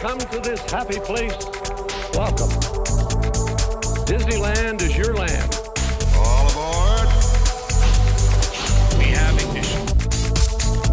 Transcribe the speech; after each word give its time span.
come 0.00 0.18
to 0.18 0.40
this 0.40 0.58
happy 0.70 0.98
place, 0.98 1.36
welcome. 2.14 2.48
Disneyland 4.08 4.80
is 4.80 4.96
your 4.96 5.14
land. 5.14 5.60
All 6.16 6.48
aboard. 6.48 7.06
We 8.96 9.12
have 9.12 9.34
ignition. 9.36 9.84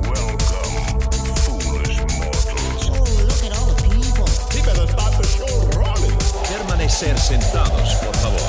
Welcome, 0.03 0.99
foolish 1.39 1.99
mortals. 2.19 2.89
Oh, 2.91 3.07
look 3.23 3.43
at 3.45 3.57
all 3.57 3.67
the 3.71 3.79
people. 3.87 4.27
He 4.51 4.59
better 4.65 4.85
start 4.91 5.13
the 5.15 5.23
show 5.23 5.55
rolling. 5.79 6.17
Permanecer 6.43 7.17
sentados, 7.17 7.95
por 8.03 8.13
favor. 8.15 8.43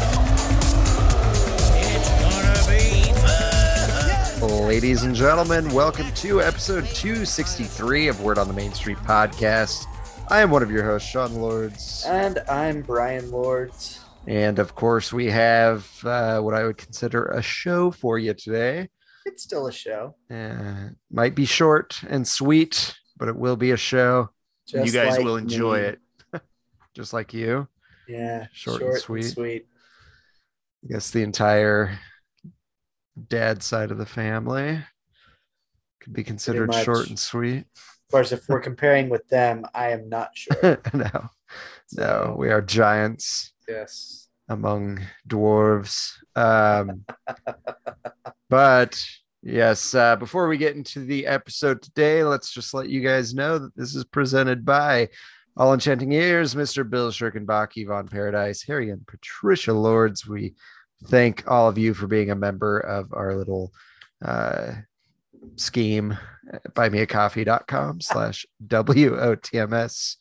It's 1.79 2.11
gonna 2.19 2.59
be 2.67 3.13
fun. 4.41 4.67
Ladies 4.67 5.05
and 5.05 5.15
gentlemen, 5.15 5.69
welcome 5.73 6.11
to 6.17 6.43
episode 6.43 6.85
263 6.87 8.09
of 8.09 8.21
Word 8.21 8.39
on 8.39 8.49
the 8.49 8.55
Main 8.55 8.73
Street 8.73 8.99
podcast. 8.99 9.87
I 10.31 10.41
am 10.43 10.51
one 10.51 10.63
of 10.63 10.71
your 10.71 10.85
hosts, 10.85 11.09
Sean 11.09 11.35
Lords. 11.37 12.05
And 12.07 12.39
I'm 12.51 12.83
Bryan 12.83 13.31
Lords. 13.31 14.01
And 14.27 14.59
of 14.59 14.75
course, 14.75 15.13
we 15.13 15.27
have 15.31 15.89
uh, 16.05 16.41
what 16.41 16.55
I 16.55 16.65
would 16.65 16.77
consider 16.77 17.25
a 17.27 17.41
show 17.41 17.91
for 17.91 18.19
you 18.19 18.35
today. 18.35 18.91
It's 19.25 19.43
still 19.43 19.67
a 19.67 19.73
show. 19.73 20.17
Uh, 20.31 20.89
might 21.11 21.35
be 21.35 21.47
short 21.47 22.03
and 22.09 22.29
sweet, 22.29 22.95
but 23.17 23.29
it 23.29 23.37
will 23.37 23.57
be 23.57 23.71
a 23.71 23.77
show. 23.77 24.29
Just 24.67 24.87
you 24.87 24.93
guys 24.93 25.17
like 25.17 25.25
will 25.25 25.37
enjoy 25.37 25.81
me. 25.81 25.87
it, 26.35 26.43
just 26.95 27.15
like 27.15 27.33
you. 27.33 27.67
Yeah, 28.07 28.47
Short 28.53 28.81
short, 28.81 28.93
and 28.93 29.01
sweet. 29.01 29.25
and 29.25 29.33
sweet. 29.33 29.67
I 30.85 30.93
guess 30.93 31.11
the 31.11 31.23
entire 31.23 31.99
dad 33.29 33.63
side 33.63 33.91
of 33.91 33.99
the 33.99 34.07
family 34.07 34.79
could 36.01 36.13
be 36.13 36.25
considered 36.25 36.73
short 36.75 37.09
and 37.09 37.19
sweet. 37.19 37.65
Of 38.09 38.13
course, 38.13 38.33
if 38.33 38.49
we're 38.49 38.61
comparing 38.61 39.11
with 39.11 39.29
them, 39.29 39.67
I 39.75 39.91
am 39.91 40.09
not 40.09 40.31
sure. 40.33 40.81
no, 40.95 41.29
no, 41.93 42.35
we 42.39 42.49
are 42.49 42.63
giants. 42.63 43.53
yes. 43.69 44.29
among 44.49 45.03
dwarves. 45.29 46.15
Um, 46.35 47.05
but 48.49 49.05
yes, 49.43 49.95
uh, 49.95 50.17
before 50.17 50.49
we 50.49 50.57
get 50.57 50.75
into 50.75 51.01
the 51.01 51.27
episode 51.27 51.83
today, 51.83 52.25
let's 52.25 52.51
just 52.51 52.73
let 52.73 52.89
you 52.89 53.03
guys 53.03 53.35
know 53.35 53.59
that 53.59 53.77
this 53.77 53.95
is 53.95 54.05
presented 54.05 54.65
by 54.65 55.11
All 55.59 55.75
Enchanting 55.75 56.13
Ears, 56.13 56.55
Mr. 56.55 56.89
Bill 56.89 57.11
Schirkenbach, 57.11 57.73
Yvonne 57.77 58.09
Paradise, 58.09 58.63
Harry 58.63 58.89
and 58.89 59.07
Patricia 59.07 59.75
Lords. 59.75 60.27
We 60.27 60.55
thank 61.09 61.45
all 61.47 61.69
of 61.69 61.77
you 61.77 61.93
for 61.93 62.07
being 62.07 62.31
a 62.31 62.35
member 62.35 62.79
of 62.81 63.13
our 63.13 63.37
little 63.37 63.71
uh, 64.25 64.77
scheme 65.57 66.17
buymeacoffee.com 66.71 68.01
slash 68.01 68.47
WOTMS. 68.67 70.17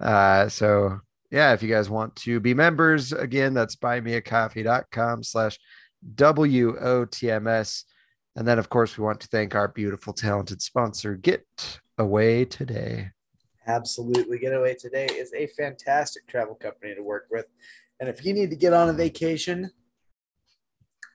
Uh, 0.00 0.48
so 0.48 1.00
yeah, 1.30 1.52
if 1.52 1.62
you 1.62 1.68
guys 1.68 1.88
want 1.88 2.14
to 2.16 2.40
be 2.40 2.54
members, 2.54 3.12
again, 3.12 3.54
that's 3.54 3.76
buymeacoffee.com 3.76 5.22
slash 5.22 5.58
WOTMS. 6.16 7.84
And 8.36 8.48
then, 8.48 8.58
of 8.58 8.68
course, 8.68 8.96
we 8.96 9.04
want 9.04 9.20
to 9.20 9.28
thank 9.28 9.54
our 9.54 9.68
beautiful, 9.68 10.12
talented 10.12 10.62
sponsor, 10.62 11.16
Get 11.16 11.80
Away 11.98 12.44
Today. 12.44 13.10
Absolutely. 13.66 14.38
get 14.38 14.54
away 14.54 14.74
Today 14.74 15.06
is 15.06 15.32
a 15.34 15.46
fantastic 15.48 16.26
travel 16.26 16.54
company 16.54 16.94
to 16.94 17.02
work 17.02 17.26
with. 17.30 17.46
And 18.00 18.08
if 18.08 18.24
you 18.24 18.32
need 18.32 18.50
to 18.50 18.56
get 18.56 18.72
on 18.72 18.88
a 18.88 18.92
vacation 18.92 19.70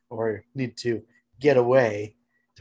or 0.09 0.43
need 0.55 0.77
to 0.77 1.03
get 1.39 1.57
away, 1.57 2.15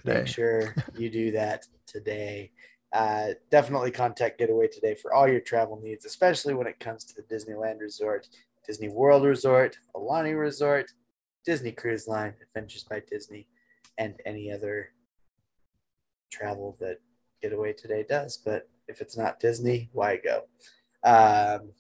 Today. 0.07 0.19
make 0.19 0.29
sure 0.29 0.75
you 0.97 1.11
do 1.11 1.33
that 1.33 1.67
today. 1.87 2.53
Uh, 2.93 3.31
definitely 3.51 3.91
contact 3.91 4.39
Getaway 4.39 4.69
today 4.69 4.95
for 4.95 5.13
all 5.13 5.29
your 5.29 5.41
travel 5.41 5.81
needs, 5.83 6.05
especially 6.05 6.55
when 6.55 6.67
it 6.67 6.79
comes 6.79 7.05
to 7.05 7.15
the 7.15 7.23
Disneyland 7.23 7.81
Resort, 7.81 8.29
Disney 8.65 8.89
World 8.89 9.25
Resort, 9.25 9.77
Aulani 9.95 10.39
Resort, 10.39 10.93
Disney 11.45 11.73
Cruise 11.73 12.07
Line, 12.07 12.35
Adventures 12.41 12.85
by 12.85 13.03
Disney, 13.11 13.49
and 13.99 14.15
any 14.25 14.51
other 14.53 14.91
travel 16.31 16.77
that 16.81 16.99
Getaway 17.43 17.73
today 17.73 18.05
does. 18.09 18.37
But 18.37 18.69
if 18.87 19.01
it's 19.01 19.17
not 19.17 19.41
Disney, 19.41 19.91
why 19.93 20.17
go? 20.17 20.45
Um, 21.03 21.73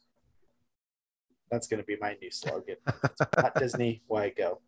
that's 1.51 1.69
going 1.69 1.81
to 1.81 1.87
be 1.87 1.97
my 2.01 2.17
new 2.21 2.31
slogan. 2.31 2.77
If 2.87 3.05
it's 3.05 3.21
not 3.37 3.55
Disney, 3.59 4.03
why 4.09 4.31
go? 4.31 4.61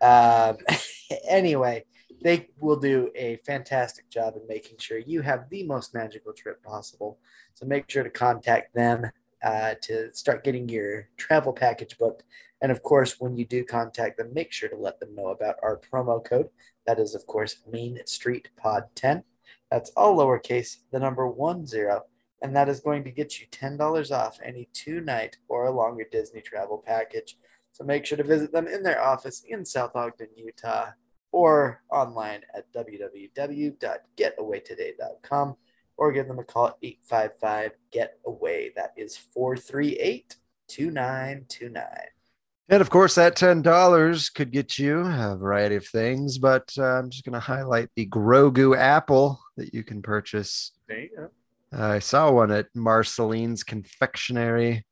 Um, 0.00 0.56
anyway, 1.28 1.84
they 2.22 2.48
will 2.60 2.76
do 2.76 3.10
a 3.14 3.36
fantastic 3.44 4.08
job 4.10 4.34
in 4.36 4.46
making 4.48 4.78
sure 4.78 4.98
you 4.98 5.20
have 5.22 5.48
the 5.50 5.62
most 5.64 5.94
magical 5.94 6.32
trip 6.32 6.62
possible. 6.62 7.18
So 7.54 7.66
make 7.66 7.90
sure 7.90 8.02
to 8.02 8.10
contact 8.10 8.74
them 8.74 9.10
uh, 9.42 9.74
to 9.82 10.12
start 10.12 10.44
getting 10.44 10.68
your 10.68 11.08
travel 11.16 11.52
package 11.52 11.98
booked. 11.98 12.24
And 12.62 12.72
of 12.72 12.82
course, 12.82 13.20
when 13.20 13.36
you 13.36 13.44
do 13.44 13.64
contact 13.64 14.16
them, 14.16 14.32
make 14.32 14.52
sure 14.52 14.68
to 14.68 14.76
let 14.76 14.98
them 14.98 15.14
know 15.14 15.28
about 15.28 15.56
our 15.62 15.78
promo 15.78 16.24
code. 16.24 16.48
That 16.86 16.98
is, 16.98 17.14
of 17.14 17.26
course, 17.26 17.58
Main 17.70 18.00
Street 18.06 18.48
Pod 18.56 18.84
10. 18.94 19.22
That's 19.70 19.90
all 19.96 20.16
lowercase, 20.16 20.78
the 20.90 20.98
number 20.98 21.26
one 21.28 21.66
zero. 21.66 22.04
And 22.42 22.54
that 22.54 22.68
is 22.68 22.80
going 22.80 23.04
to 23.04 23.10
get 23.10 23.40
you 23.40 23.46
$10 23.48 24.10
off 24.10 24.38
any 24.44 24.68
two 24.72 25.00
night 25.00 25.36
or 25.48 25.66
a 25.66 25.70
longer 25.70 26.04
Disney 26.10 26.40
travel 26.40 26.82
package. 26.84 27.36
So 27.72 27.84
make 27.84 28.06
sure 28.06 28.18
to 28.18 28.24
visit 28.24 28.52
them 28.52 28.66
in 28.66 28.82
their 28.82 29.02
office 29.02 29.42
in 29.46 29.64
South 29.64 29.94
Ogden, 29.94 30.28
Utah, 30.36 30.92
or 31.32 31.82
online 31.90 32.42
at 32.54 32.72
www.getawaytoday.com 32.72 35.56
or 35.96 36.12
give 36.12 36.28
them 36.28 36.38
a 36.38 36.44
call 36.44 36.68
at 36.68 36.76
855 36.82 37.72
Get 37.90 38.18
Away. 38.26 38.72
That 38.76 38.92
is 38.96 39.16
438 39.16 40.36
2929. 40.68 41.84
And 42.68 42.80
of 42.80 42.90
course, 42.90 43.14
that 43.14 43.36
$10 43.36 44.34
could 44.34 44.50
get 44.50 44.78
you 44.78 44.98
a 44.98 45.36
variety 45.36 45.76
of 45.76 45.86
things, 45.86 46.38
but 46.38 46.72
uh, 46.76 46.98
I'm 46.98 47.10
just 47.10 47.24
going 47.24 47.34
to 47.34 47.40
highlight 47.40 47.90
the 47.94 48.06
Grogu 48.06 48.76
apple 48.76 49.40
that 49.56 49.72
you 49.72 49.84
can 49.84 50.02
purchase. 50.02 50.72
You. 50.88 51.30
Uh, 51.72 51.82
I 51.82 51.98
saw 52.00 52.32
one 52.32 52.50
at 52.50 52.66
Marceline's 52.74 53.62
Confectionery 53.62 54.84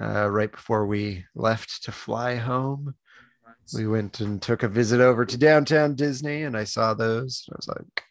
uh, 0.00 0.30
right 0.30 0.50
before 0.50 0.86
we 0.86 1.26
left 1.34 1.84
to 1.84 1.92
fly 1.92 2.36
home. 2.36 2.94
We 3.74 3.86
went 3.86 4.20
and 4.20 4.40
took 4.40 4.62
a 4.62 4.68
visit 4.68 5.00
over 5.00 5.24
to 5.24 5.36
downtown 5.36 5.94
Disney, 5.94 6.42
and 6.42 6.56
I 6.56 6.64
saw 6.64 6.94
those. 6.94 7.48
I 7.50 7.56
was 7.56 7.68
like, 7.68 8.04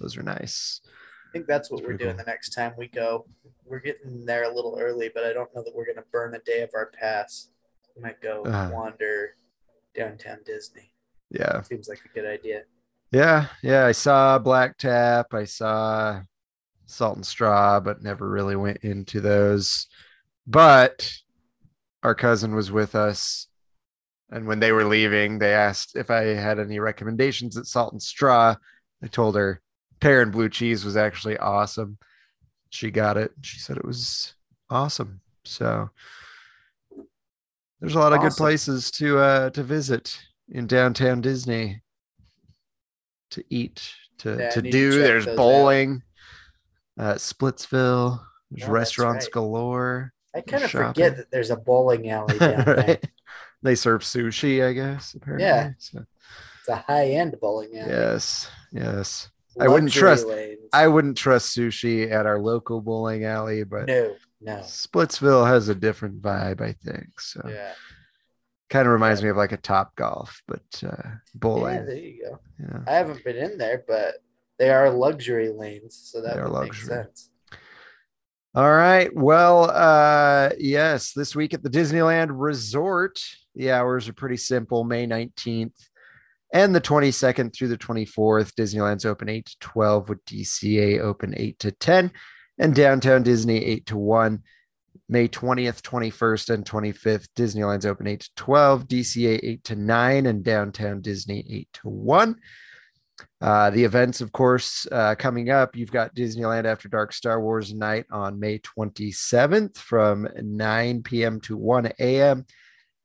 "Those 0.00 0.16
are 0.16 0.22
nice." 0.22 0.80
I 1.28 1.32
think 1.32 1.46
that's 1.46 1.70
what 1.70 1.78
That's 1.80 1.88
we're 1.88 1.96
doing 1.96 2.16
cool. 2.16 2.24
the 2.24 2.30
next 2.30 2.50
time 2.50 2.72
we 2.76 2.88
go. 2.88 3.26
We're 3.64 3.80
getting 3.80 4.24
there 4.26 4.44
a 4.44 4.54
little 4.54 4.78
early, 4.80 5.10
but 5.14 5.24
I 5.24 5.32
don't 5.32 5.54
know 5.54 5.62
that 5.62 5.74
we're 5.74 5.86
going 5.86 5.96
to 5.96 6.04
burn 6.12 6.34
a 6.34 6.38
day 6.40 6.60
of 6.62 6.70
our 6.74 6.86
pass. 6.98 7.48
We 7.96 8.02
might 8.02 8.20
go 8.20 8.42
Uh-huh. 8.44 8.70
wander 8.72 9.36
downtown 9.94 10.38
Disney. 10.44 10.92
Yeah, 11.30 11.62
Seems 11.62 11.88
like 11.88 12.00
a 12.04 12.08
good 12.14 12.26
idea. 12.26 12.64
yeah, 13.10 13.46
yeah. 13.62 13.86
I 13.86 13.92
saw 13.92 14.38
Black 14.38 14.76
Tap. 14.76 15.32
I 15.32 15.44
saw 15.44 16.20
Salt 16.86 17.16
and 17.16 17.26
Straw, 17.26 17.80
but 17.80 18.02
never 18.02 18.28
really 18.28 18.56
went 18.56 18.78
into 18.78 19.20
those. 19.22 19.86
But 20.46 21.14
our 22.02 22.14
cousin 22.14 22.54
was 22.54 22.70
with 22.70 22.94
us, 22.94 23.46
and 24.32 24.46
when 24.46 24.58
they 24.58 24.72
were 24.72 24.84
leaving, 24.84 25.38
they 25.38 25.52
asked 25.52 25.94
if 25.94 26.10
I 26.10 26.22
had 26.22 26.58
any 26.58 26.78
recommendations 26.80 27.56
at 27.56 27.66
Salt 27.66 27.92
and 27.92 28.02
Straw. 28.02 28.56
I 29.02 29.06
told 29.06 29.36
her 29.36 29.60
pear 30.00 30.22
and 30.22 30.32
blue 30.32 30.48
cheese 30.48 30.84
was 30.84 30.96
actually 30.96 31.36
awesome. 31.38 31.98
She 32.70 32.90
got 32.90 33.16
it. 33.16 33.32
She 33.42 33.58
said 33.58 33.76
it 33.76 33.84
was 33.84 34.34
awesome. 34.70 35.20
So 35.44 35.90
there's 37.80 37.94
a 37.94 37.98
lot 37.98 38.12
of 38.12 38.20
good 38.20 38.32
places 38.32 38.90
to 38.92 39.18
uh 39.18 39.50
to 39.50 39.62
visit 39.62 40.18
in 40.48 40.66
downtown 40.66 41.20
Disney 41.20 41.82
to 43.30 43.44
eat, 43.50 43.92
to, 44.18 44.36
Yeah, 44.38 44.50
to 44.50 44.62
need 44.62 44.72
to 44.72 44.90
do. 44.90 44.98
there's 45.02 45.26
bowling, 45.26 46.02
uh 46.98 47.14
Splitsville, 47.14 48.20
there's 48.50 48.68
restaurants 48.68 49.26
right. 49.26 49.32
galore. 49.32 50.12
I 50.34 50.40
kind 50.40 50.64
of 50.64 50.70
Shopping. 50.70 50.94
forget 50.94 51.16
that 51.18 51.30
there's 51.30 51.50
a 51.50 51.56
bowling 51.56 52.08
alley 52.08 52.38
down 52.38 52.64
there. 52.64 52.98
They 53.62 53.74
serve 53.74 54.02
sushi, 54.02 54.66
I 54.66 54.72
guess. 54.72 55.14
Apparently. 55.14 55.46
Yeah. 55.46 55.70
So, 55.78 56.04
It's 56.60 56.68
a 56.68 56.76
high 56.76 57.10
end 57.10 57.36
bowling 57.40 57.78
alley. 57.78 57.90
yes. 57.90 58.50
Yes. 58.72 59.28
I 59.60 59.68
wouldn't 59.68 59.92
trust- 59.92 60.26
lanes. 60.26 60.58
I 60.72 60.88
wouldn't 60.88 61.16
trust 61.18 61.56
sushi 61.56 62.10
at 62.10 62.24
our 62.26 62.40
local 62.40 62.80
bowling 62.80 63.24
alley, 63.24 63.64
but 63.64 63.86
no, 63.86 64.16
no. 64.40 64.56
Splitsville 64.60 65.46
has 65.46 65.68
a 65.68 65.74
different 65.74 66.22
vibe, 66.22 66.60
I 66.62 66.72
think. 66.72 67.20
So 67.20 67.42
Yeah. 67.46 67.72
kind 68.70 68.86
of 68.86 68.92
reminds 68.94 69.20
Yeah. 69.20 69.24
me 69.26 69.30
of 69.32 69.36
like 69.36 69.52
a 69.52 69.58
top 69.58 69.94
golf, 69.96 70.40
but 70.48 70.62
uh 70.82 71.10
bowling. 71.34 71.74
yeah, 71.74 71.82
there 71.84 71.96
you 71.96 72.24
go. 72.24 72.38
Yeah. 72.58 72.80
I 72.86 72.92
haven't 72.92 73.22
been 73.22 73.36
in 73.36 73.58
there, 73.58 73.84
but 73.86 74.14
they 74.58 74.70
are 74.70 74.88
luxury 74.90 75.50
lanes, 75.50 75.94
so 76.10 76.22
that 76.22 76.34
They 76.36 76.40
are 76.40 76.44
would 76.50 76.60
make 76.60 76.68
luxury. 76.68 76.86
sense. 76.88 77.28
All 78.54 78.70
right. 78.72 79.14
Well, 79.14 79.70
uh 79.70 80.50
yes, 80.58 81.12
this 81.12 81.36
week 81.36 81.52
at 81.52 81.62
the 81.62 81.70
Disneyland 81.70 82.30
Resort, 82.32 83.20
the 83.54 83.72
hours 83.72 84.08
are 84.08 84.14
pretty 84.14 84.36
simple. 84.36 84.84
May 84.84 85.06
19th 85.06 85.74
and 86.52 86.74
the 86.74 86.80
22nd 86.80 87.54
through 87.54 87.68
the 87.68 87.78
24th. 87.78 88.52
Disneyland's 88.52 89.06
open 89.06 89.28
8 89.28 89.46
to 89.46 89.58
12 89.60 90.08
with 90.08 90.24
DCA 90.24 91.00
open 91.00 91.34
8 91.36 91.58
to 91.60 91.72
10. 91.72 92.12
and 92.58 92.74
Downtown 92.74 93.22
Disney 93.22 93.64
8 93.64 93.86
to 93.86 93.96
1. 93.96 94.42
May 95.08 95.28
20th, 95.28 95.80
21st, 95.82 96.50
and 96.54 96.64
25th, 96.64 97.26
Disneyland's 97.36 97.86
open 97.86 98.06
8 98.06 98.20
to 98.20 98.30
12, 98.36 98.88
DCA 98.88 99.40
8 99.42 99.64
to 99.64 99.76
9, 99.76 100.26
and 100.26 100.44
Downtown 100.44 101.00
Disney 101.00 101.44
8 101.48 101.68
to 101.74 101.88
1. 101.88 102.36
Uh, 103.40 103.70
the 103.70 103.84
events, 103.84 104.20
of 104.20 104.32
course, 104.32 104.86
uh, 104.90 105.14
coming 105.14 105.50
up. 105.50 105.76
You've 105.76 105.92
got 105.92 106.14
Disneyland 106.14 106.64
After 106.64 106.88
Dark 106.88 107.12
Star 107.12 107.40
Wars 107.40 107.74
Night 107.74 108.06
on 108.10 108.38
May 108.38 108.58
27th 108.60 109.76
from 109.76 110.28
9 110.40 111.02
p.m. 111.02 111.40
to 111.42 111.56
1 111.56 111.92
a.m. 111.98 112.46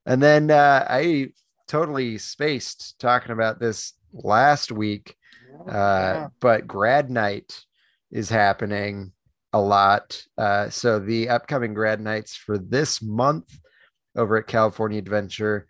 And 0.08 0.24
then 0.24 0.50
uh, 0.50 0.86
I 0.90 1.28
totally 1.68 2.18
spaced 2.18 2.98
talking 2.98 3.34
about 3.34 3.60
this 3.60 3.92
last 4.14 4.72
week, 4.72 5.18
uh, 5.70 6.30
but 6.40 6.66
grad 6.66 7.12
night 7.12 7.66
is 8.10 8.30
happening 8.30 9.12
a 9.52 9.60
lot. 9.60 10.24
Uh, 10.38 10.70
so 10.70 10.98
the 10.98 11.28
upcoming 11.28 11.74
grad 11.74 12.00
nights 12.00 12.38
for 12.38 12.58
this 12.58 13.02
month 13.02 13.60
over 14.16 14.38
at 14.38 14.48
California 14.48 14.98
Adventure 14.98 15.68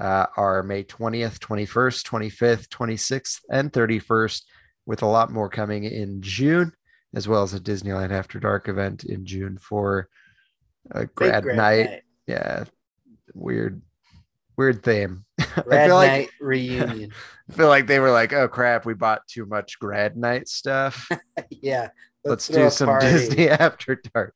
uh, 0.00 0.26
are 0.36 0.62
May 0.62 0.84
20th, 0.84 1.40
21st, 1.40 2.02
25th, 2.04 2.68
26th, 2.68 3.40
and 3.50 3.72
31st, 3.72 4.42
with 4.86 5.02
a 5.02 5.06
lot 5.06 5.32
more 5.32 5.48
coming 5.48 5.82
in 5.82 6.22
June, 6.22 6.72
as 7.12 7.26
well 7.26 7.42
as 7.42 7.54
a 7.54 7.60
Disneyland 7.60 8.12
After 8.12 8.38
Dark 8.38 8.68
event 8.68 9.02
in 9.02 9.26
June 9.26 9.58
for 9.58 10.08
a 10.92 11.06
grad, 11.06 11.42
grad 11.42 11.56
night. 11.56 12.02
Yeah, 12.28 12.64
weird, 13.34 13.82
weird 14.56 14.82
theme. 14.82 15.24
I 15.38 15.86
feel 15.86 15.94
like 15.96 16.30
reunion. 16.40 17.12
I 17.50 17.52
feel 17.52 17.68
like 17.68 17.86
they 17.86 17.98
were 17.98 18.10
like, 18.10 18.32
"Oh 18.32 18.48
crap, 18.48 18.84
we 18.86 18.94
bought 18.94 19.26
too 19.26 19.46
much 19.46 19.78
grad 19.78 20.16
night 20.16 20.48
stuff. 20.48 21.08
yeah. 21.50 21.88
Let's, 22.24 22.48
throw 22.48 22.64
do 22.64 22.70
some 22.70 22.88
party. 22.88 23.06
Disney 23.06 23.48
after 23.48 24.00
dark." 24.14 24.34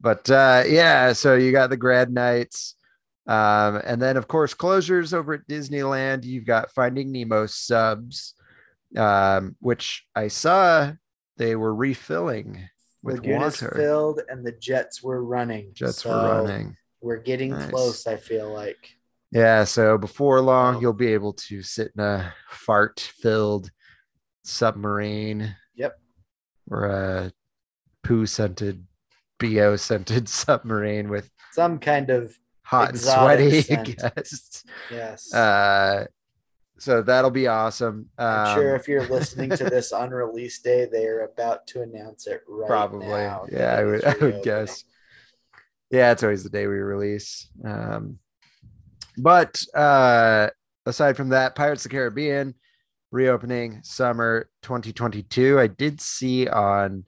but 0.00 0.30
uh, 0.30 0.64
yeah, 0.66 1.12
so 1.12 1.34
you 1.34 1.52
got 1.52 1.70
the 1.70 1.76
grad 1.76 2.12
nights, 2.12 2.74
um, 3.26 3.80
and 3.84 4.00
then 4.00 4.16
of 4.16 4.28
course 4.28 4.54
closures 4.54 5.12
over 5.12 5.34
at 5.34 5.46
Disneyland. 5.46 6.24
You've 6.24 6.46
got 6.46 6.72
Finding 6.72 7.12
Nemo 7.12 7.46
subs, 7.46 8.34
um, 8.96 9.56
which 9.60 10.04
I 10.14 10.28
saw 10.28 10.92
they 11.36 11.56
were 11.56 11.74
refilling 11.74 12.68
with 13.02 13.16
Lagoon 13.16 13.40
water. 13.40 13.72
filled 13.74 14.20
and 14.28 14.44
the 14.44 14.52
jets 14.52 15.02
were 15.02 15.22
running. 15.22 15.72
Jets 15.74 16.02
So 16.02 16.10
were 16.10 16.44
running. 16.44 16.76
We're 17.02 17.16
getting 17.18 17.50
Nice. 17.50 17.68
close, 17.70 18.06
I 18.06 18.16
feel 18.16 18.52
like. 18.52 18.96
Yeah, 19.30 19.64
so 19.64 19.98
before 19.98 20.40
long, 20.40 20.80
you'll 20.80 20.92
be 20.92 21.12
able 21.14 21.32
to 21.34 21.62
sit 21.62 21.92
in 21.96 22.02
a 22.02 22.32
fart 22.50 23.00
filled 23.00 23.70
submarine. 24.44 25.56
Yep. 25.74 25.98
Or 26.70 26.84
a 26.86 27.32
poo 28.04 28.26
scented, 28.26 28.86
BO 29.38 29.76
scented 29.76 30.28
submarine 30.28 31.08
with 31.08 31.30
Some 31.52 31.78
kind 31.78 32.10
of 32.10 32.36
hot 32.62 32.90
and 32.90 33.00
sweaty 33.00 33.62
scent. 33.62 33.96
guests. 33.98 34.64
yes. 34.90 35.32
Uh, 35.32 36.06
so 36.78 37.00
that'll 37.02 37.30
be 37.30 37.46
awesome. 37.46 38.08
I'm 38.18 38.56
sure 38.56 38.74
Um, 38.74 38.80
if 38.80 38.88
you're 38.88 39.06
listening 39.06 39.50
to 39.50 39.64
this 39.70 39.92
on 39.92 40.10
release 40.10 40.60
day, 40.60 40.86
they're 40.90 41.24
about 41.24 41.66
to 41.68 41.82
announce 41.82 42.26
it 42.26 42.42
right 42.48 42.66
probably. 42.68 43.06
now. 43.08 43.46
yeah, 43.50 43.76
I 43.76 43.84
would, 43.84 44.04
I 44.04 44.14
would 44.20 44.42
guess. 44.42 44.84
Yeah, 45.92 46.10
it's 46.10 46.22
always 46.22 46.42
the 46.42 46.50
day 46.50 46.66
we 46.66 46.76
release. 46.76 47.48
Um, 47.64 48.18
but 49.18 49.62
uh, 49.74 50.48
aside 50.86 51.16
from 51.18 51.28
that, 51.28 51.54
Pirates 51.54 51.84
of 51.84 51.90
the 51.90 51.96
Caribbean 51.96 52.54
reopening 53.10 53.80
summer 53.84 54.48
2022. 54.62 55.60
I 55.60 55.66
did 55.66 56.00
see 56.00 56.48
on, 56.48 57.04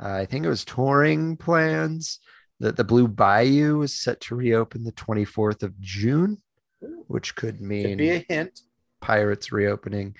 uh, 0.00 0.12
I 0.12 0.24
think 0.24 0.46
it 0.46 0.48
was 0.48 0.64
touring 0.64 1.36
plans 1.36 2.20
that 2.60 2.76
the 2.76 2.84
Blue 2.84 3.08
Bayou 3.08 3.82
is 3.82 3.92
set 3.92 4.20
to 4.22 4.36
reopen 4.36 4.84
the 4.84 4.92
24th 4.92 5.64
of 5.64 5.78
June, 5.80 6.40
which 7.08 7.34
could 7.34 7.60
mean 7.60 7.82
Could 7.82 7.98
be 7.98 8.10
a 8.10 8.24
hint. 8.28 8.60
Pirates 9.00 9.50
reopening 9.50 10.14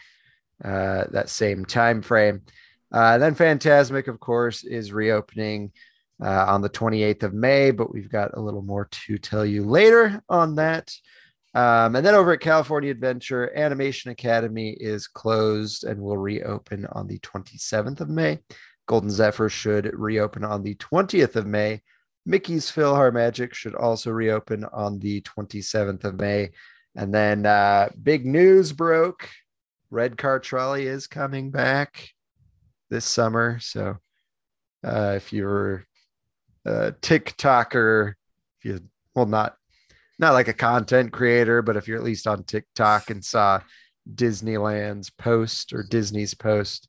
uh, 0.64 1.04
that 1.10 1.28
same 1.28 1.64
time 1.64 2.02
frame. 2.02 2.42
Uh, 2.90 3.18
then 3.18 3.34
Fantasmic, 3.34 4.08
of 4.08 4.18
course, 4.18 4.64
is 4.64 4.92
reopening 4.92 5.72
uh, 6.22 6.46
on 6.48 6.62
the 6.62 6.70
28th 6.70 7.22
of 7.22 7.34
May, 7.34 7.70
but 7.70 7.92
we've 7.92 8.10
got 8.10 8.36
a 8.36 8.40
little 8.40 8.62
more 8.62 8.88
to 8.90 9.18
tell 9.18 9.44
you 9.44 9.64
later 9.64 10.22
on 10.28 10.56
that. 10.56 10.92
Um, 11.54 11.96
and 11.96 12.04
then 12.04 12.14
over 12.14 12.32
at 12.32 12.40
California 12.40 12.90
Adventure, 12.90 13.56
Animation 13.56 14.10
Academy 14.10 14.70
is 14.70 15.06
closed 15.06 15.84
and 15.84 16.00
will 16.00 16.18
reopen 16.18 16.86
on 16.92 17.06
the 17.06 17.18
27th 17.20 18.00
of 18.00 18.08
May. 18.08 18.40
Golden 18.86 19.10
Zephyr 19.10 19.48
should 19.48 19.90
reopen 19.94 20.44
on 20.44 20.62
the 20.62 20.74
20th 20.76 21.36
of 21.36 21.46
May. 21.46 21.82
Mickey's 22.26 22.70
PhilharMagic 22.70 23.54
should 23.54 23.74
also 23.74 24.10
reopen 24.10 24.64
on 24.72 24.98
the 24.98 25.22
27th 25.22 26.04
of 26.04 26.18
May. 26.18 26.50
And 26.94 27.14
then 27.14 27.46
uh, 27.46 27.88
big 28.02 28.26
news 28.26 28.72
broke. 28.72 29.28
Red 29.90 30.18
Car 30.18 30.38
Trolley 30.38 30.86
is 30.86 31.06
coming 31.06 31.50
back 31.50 32.10
this 32.90 33.04
summer. 33.04 33.58
So 33.60 33.96
uh, 34.84 35.14
if 35.16 35.32
you're 35.32 35.86
a 36.68 36.92
TikToker, 36.92 38.14
if 38.58 38.64
you 38.64 38.80
well 39.14 39.26
not 39.26 39.56
not 40.18 40.34
like 40.34 40.48
a 40.48 40.52
content 40.52 41.12
creator, 41.12 41.62
but 41.62 41.76
if 41.76 41.86
you're 41.86 41.98
at 41.98 42.04
least 42.04 42.26
on 42.26 42.42
TikTok 42.44 43.10
and 43.10 43.24
saw 43.24 43.60
Disneyland's 44.12 45.10
post 45.10 45.72
or 45.72 45.84
Disney's 45.88 46.34
post, 46.34 46.88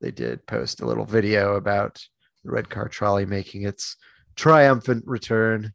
they 0.00 0.10
did 0.10 0.46
post 0.46 0.80
a 0.80 0.86
little 0.86 1.04
video 1.04 1.56
about 1.56 2.04
the 2.44 2.50
Red 2.50 2.70
Car 2.70 2.88
Trolley 2.88 3.26
making 3.26 3.62
its 3.62 3.96
triumphant 4.36 5.04
return 5.06 5.72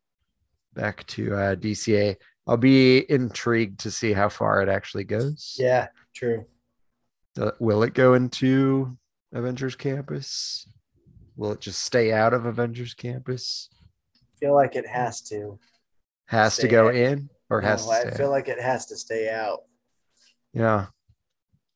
back 0.73 1.05
to 1.07 1.35
uh, 1.35 1.55
DCA. 1.55 2.15
I'll 2.47 2.57
be 2.57 3.09
intrigued 3.11 3.81
to 3.81 3.91
see 3.91 4.13
how 4.13 4.29
far 4.29 4.61
it 4.61 4.69
actually 4.69 5.03
goes. 5.03 5.57
Yeah, 5.59 5.87
true. 6.15 6.45
Uh, 7.39 7.51
will 7.59 7.83
it 7.83 7.93
go 7.93 8.13
into 8.13 8.97
Avengers 9.33 9.75
Campus? 9.75 10.67
Will 11.41 11.53
it 11.53 11.59
just 11.59 11.79
stay 11.83 12.13
out 12.13 12.35
of 12.35 12.45
Avengers 12.45 12.93
Campus? 12.93 13.67
feel 14.39 14.53
like 14.53 14.75
it 14.75 14.85
has 14.85 15.21
to. 15.21 15.57
Has 16.27 16.55
to 16.57 16.67
go 16.67 16.89
out. 16.89 16.95
in 16.95 17.31
or 17.49 17.61
has 17.61 17.83
No, 17.87 17.93
to 17.93 18.07
I 18.09 18.11
feel 18.11 18.27
out? 18.27 18.31
like 18.31 18.47
it 18.47 18.59
has 18.61 18.85
to 18.85 18.95
stay 18.95 19.27
out. 19.27 19.61
yeah, 20.53 20.85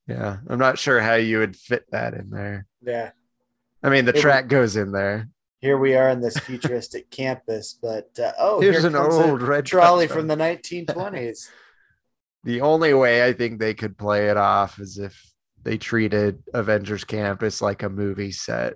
yeah. 0.06 0.38
I'm 0.48 0.60
not 0.60 0.78
sure 0.78 1.00
how 1.02 1.16
you 1.16 1.40
would 1.40 1.56
fit 1.56 1.90
that 1.90 2.14
in 2.14 2.30
there. 2.30 2.68
Yeah. 2.84 3.10
I 3.82 3.90
mean, 3.90 4.06
the 4.06 4.14
track 4.14 4.50
goes 4.50 4.76
in 4.76 4.92
there. 4.92 5.30
Here 5.62 5.80
we 5.80 5.96
are 5.96 6.10
in 6.10 6.22
this 6.22 6.38
futuristic 6.50 7.10
campus, 7.10 7.76
but 7.82 8.12
uh, 8.20 8.34
oh, 8.38 8.62
Here's 8.62 8.82
here 8.84 8.88
an 8.88 8.96
old 8.96 9.42
red 9.42 9.66
trolley 9.66 10.08
from 10.08 10.28
the 10.28 10.36
1920s. 10.36 11.50
The 12.44 12.62
only 12.62 12.94
way 12.94 13.26
I 13.28 13.34
think 13.34 13.58
they 13.60 13.74
could 13.74 13.98
play 13.98 14.30
it 14.30 14.38
off 14.38 14.78
is 14.80 15.00
if 15.00 15.20
they 15.64 15.80
treated 15.80 16.44
Avengers 16.54 17.04
Campus 17.04 17.60
like 17.60 17.82
a 17.82 17.90
movie 17.90 18.32
set. 18.32 18.76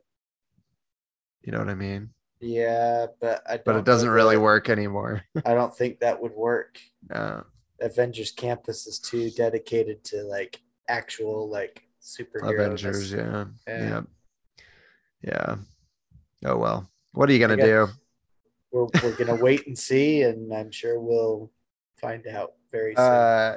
You 1.44 1.52
know 1.52 1.60
what 1.60 1.70
I 1.70 1.76
mean? 1.76 2.10
yeah, 2.42 3.08
but 3.20 3.42
I 3.50 3.58
But 3.58 3.76
it 3.78 3.86
doesn't 3.86 4.10
really 4.10 4.36
that- 4.36 4.42
work 4.42 4.70
anymore. 4.70 5.24
I 5.46 5.54
don't 5.54 5.76
think 5.76 6.00
that 6.00 6.22
would 6.22 6.34
work. 6.34 6.80
No. 7.10 7.44
Avengers 7.82 8.32
Campus 8.32 8.88
is 8.88 9.00
too 9.00 9.30
dedicated 9.32 10.04
to 10.06 10.24
like 10.24 10.62
actual 10.88 11.50
like 11.50 11.84
superhero 12.02 12.54
Avengers, 12.54 13.12
yeah. 13.12 13.46
Yeah. 13.68 13.84
Yeah. 13.84 14.02
Yeah. 15.22 15.56
Oh 16.46 16.58
well. 16.58 16.90
What 17.14 17.30
are 17.30 17.34
you 17.34 17.40
gonna 17.40 17.58
do? 17.58 17.88
We're 18.72 18.88
we're 19.04 19.16
gonna 19.16 19.36
wait 19.42 19.66
and 19.68 19.78
see, 19.78 20.22
and 20.24 20.54
I'm 20.54 20.72
sure 20.72 21.00
we'll 21.00 21.52
find 22.00 22.26
out 22.28 22.54
very 22.72 22.96
soon. 22.96 23.04
Uh 23.06 23.56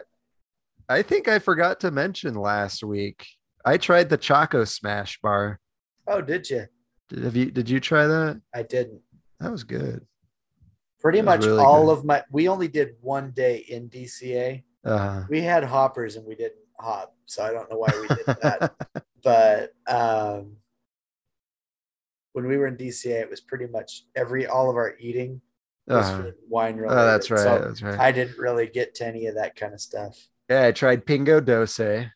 I 0.88 1.02
think 1.02 1.28
I 1.28 1.38
forgot 1.38 1.80
to 1.80 1.90
mention 1.90 2.34
last 2.34 2.82
week. 2.82 3.26
I 3.64 3.76
tried 3.78 4.08
the 4.10 4.16
Choco 4.16 4.64
Smash 4.64 5.20
bar. 5.20 5.60
oh, 6.08 6.20
did 6.20 6.50
you? 6.50 6.66
Did 7.12 7.25
have 7.25 7.37
you 7.37 7.50
did 7.50 7.69
you 7.69 7.81
try 7.81 8.07
that? 8.07 8.40
I 8.54 8.62
didn't. 8.62 9.00
That 9.40 9.52
was 9.52 9.64
good. 9.64 10.07
Pretty 11.00 11.19
was 11.19 11.26
much 11.26 11.45
really 11.45 11.62
all 11.62 11.87
good. 11.87 11.99
of 11.99 12.04
my. 12.04 12.23
We 12.31 12.49
only 12.49 12.69
did 12.69 12.95
one 13.00 13.33
day 13.33 13.64
in 13.69 13.88
DCA. 13.90 14.62
Uh 14.85 15.25
We 15.28 15.42
had 15.42 15.64
hoppers 15.64 16.16
and 16.16 16.25
we 16.26 16.35
didn't 16.35 16.62
hop, 16.78 17.14
so 17.26 17.45
I 17.45 17.52
don't 17.52 17.71
know 17.71 17.78
why 17.78 17.90
we 18.00 18.09
did 18.09 18.26
that. 18.26 18.73
but 19.23 19.73
um, 19.87 20.57
when 22.33 22.47
we 22.47 22.57
were 22.57 22.66
in 22.66 22.76
DCA, 22.76 23.21
it 23.21 23.31
was 23.31 23.40
pretty 23.40 23.66
much 23.66 24.04
every 24.16 24.47
all 24.47 24.71
of 24.71 24.76
our 24.76 24.95
eating 24.99 25.40
was 25.87 26.07
uh-huh. 26.07 26.23
for 26.23 26.37
wine 26.49 26.76
related. 26.76 27.00
Oh, 27.00 27.07
that's 27.07 27.31
right. 27.31 27.40
So 27.40 27.59
that's 27.66 27.83
right. 27.83 27.99
I 27.99 28.12
didn't 28.12 28.38
really 28.38 28.69
get 28.69 28.95
to 28.97 29.07
any 29.07 29.26
of 29.26 29.35
that 29.35 29.54
kind 29.54 29.75
of 29.75 29.81
stuff. 29.81 30.16
yeah, 30.49 30.66
I 30.66 30.73
tried 30.73 31.04
Pingo 31.04 31.40
Doce. 31.40 32.11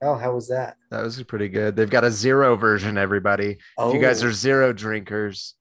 Oh, 0.00 0.14
how 0.14 0.32
was 0.34 0.48
that? 0.48 0.76
That 0.90 1.02
was 1.02 1.20
pretty 1.24 1.48
good. 1.48 1.74
They've 1.74 1.90
got 1.90 2.04
a 2.04 2.10
zero 2.10 2.56
version, 2.56 2.96
everybody. 2.96 3.58
Oh, 3.76 3.88
If 3.88 3.94
you 3.94 4.00
guys 4.00 4.22
are 4.22 4.32
zero 4.32 4.72
drinkers, 4.72 5.54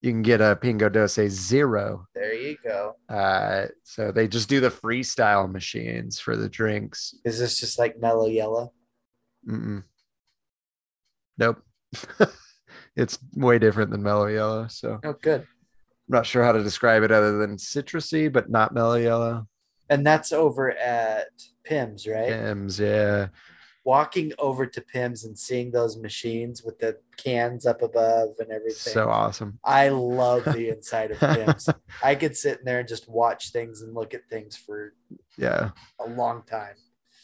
you 0.00 0.12
can 0.12 0.22
get 0.22 0.40
a 0.40 0.54
Pingo 0.60 0.90
Doce 0.92 1.28
Zero. 1.28 2.06
there 2.14 2.34
you 2.34 2.56
go. 2.62 2.94
Uh, 3.08 3.66
so 3.82 4.12
they 4.12 4.28
just 4.28 4.48
do 4.48 4.60
the 4.60 4.68
freestyle 4.70 5.50
machines 5.50 6.20
for 6.20 6.36
the 6.36 6.48
drinks. 6.48 7.14
Is 7.24 7.38
this 7.38 7.58
just 7.58 7.78
like 7.78 7.98
mellow 8.00 8.26
yellow? 8.26 8.72
Mm-mm. 9.48 9.82
Nope. 11.38 11.62
it's 12.96 13.18
way 13.34 13.58
different 13.58 13.90
than 13.90 14.02
mellow 14.02 14.26
yellow. 14.26 14.66
So 14.68 14.98
good. 14.98 15.04
I'm 15.08 15.10
Oh, 15.14 15.18
good. 15.20 15.46
not 16.08 16.26
sure 16.26 16.44
how 16.44 16.52
to 16.52 16.62
describe 16.62 17.02
it 17.02 17.10
other 17.10 17.38
than 17.38 17.56
citrusy, 17.56 18.32
but 18.32 18.50
not 18.50 18.72
mellow 18.74 18.94
yellow. 18.96 19.48
And 19.90 20.06
that's 20.06 20.32
over 20.32 20.70
at 20.70 21.28
Pym's, 21.64 22.06
right? 22.06 22.28
Pym's, 22.28 22.78
yeah. 22.78 23.28
Walking 23.84 24.32
over 24.38 24.66
to 24.66 24.80
Pym's 24.80 25.24
and 25.24 25.38
seeing 25.38 25.70
those 25.70 25.98
machines 25.98 26.62
with 26.64 26.78
the 26.78 26.96
cans 27.18 27.66
up 27.66 27.82
above 27.82 28.30
and 28.38 28.50
everything. 28.50 28.92
So 28.94 29.10
awesome. 29.10 29.58
I 29.62 29.90
love 29.90 30.44
the 30.44 30.68
inside 30.74 31.10
of 31.10 31.18
Pym's. 31.20 31.68
I 32.02 32.14
could 32.14 32.34
sit 32.36 32.60
in 32.60 32.64
there 32.64 32.78
and 32.80 32.88
just 32.88 33.08
watch 33.10 33.50
things 33.52 33.82
and 33.82 33.92
look 33.94 34.14
at 34.14 34.22
things 34.30 34.56
for 34.56 34.94
Yeah. 35.36 35.70
a 36.00 36.08
long 36.08 36.42
time. 36.44 36.76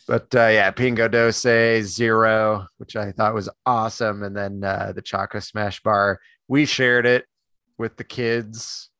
But 0.07 0.35
uh, 0.35 0.49
yeah, 0.49 0.71
Pingo 0.73 1.09
Doce 1.11 1.83
Zero, 1.83 2.67
which 2.77 2.95
I 2.97 3.13
thought 3.13 3.33
was 3.35 3.49
awesome. 3.65 4.23
And 4.23 4.37
then 4.37 4.63
uh, 4.63 4.93
the 4.95 5.03
Choco 5.03 5.39
Smash 5.39 5.83
Bar, 5.83 6.21
we 6.49 6.67
shared 6.67 7.07
it 7.07 7.25
with 7.79 7.97
the 7.97 8.05
kids 8.05 8.91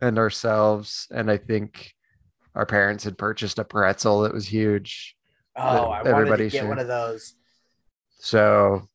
and 0.00 0.16
ourselves. 0.18 1.08
And 1.10 1.30
I 1.30 1.38
think 1.38 1.92
our 2.54 2.66
parents 2.66 3.02
had 3.04 3.18
purchased 3.18 3.58
a 3.58 3.64
pretzel 3.64 4.20
that 4.20 4.34
was 4.34 4.46
huge. 4.46 5.16
Oh, 5.62 5.90
I 5.90 6.02
wanted 6.12 6.36
to 6.36 6.42
get 6.44 6.52
should. 6.52 6.68
one 6.68 6.78
of 6.78 6.88
those. 6.88 7.34
So 8.20 8.88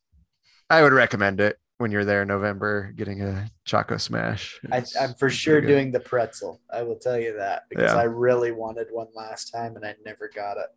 I 0.69 0.81
would 0.81 0.93
recommend 0.93 1.39
it 1.39 1.57
when 1.77 1.91
you're 1.91 2.05
there 2.05 2.22
in 2.22 2.27
November, 2.27 2.91
getting 2.95 3.22
a 3.22 3.50
Choco 3.65 3.98
Smash. 3.98 4.60
I, 4.72 4.84
I'm 5.00 5.13
for 5.15 5.29
sure 5.29 5.62
doing 5.62 5.91
the 5.91 6.00
pretzel. 6.00 6.62
I 6.72 6.84
will 6.84 6.95
tell 6.98 7.19
you 7.19 7.36
that 7.38 7.63
because 7.69 7.91
Yeah. 7.91 8.00
I 8.00 8.03
really 8.03 8.51
wanted 8.51 8.88
one 8.91 9.07
last 9.13 9.51
time 9.51 9.75
and 9.75 9.86
I 9.86 9.95
never 10.05 10.29
got 10.34 10.57
it. 10.57 10.67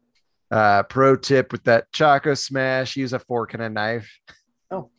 Uh, 0.50 0.82
pro 0.84 1.14
tip 1.14 1.52
with 1.52 1.64
that 1.64 1.92
Choco 1.92 2.34
Smash: 2.34 2.96
use 2.96 3.12
a 3.12 3.18
fork 3.18 3.52
and 3.54 3.62
a 3.62 3.68
knife. 3.68 4.10
Oh, 4.70 4.90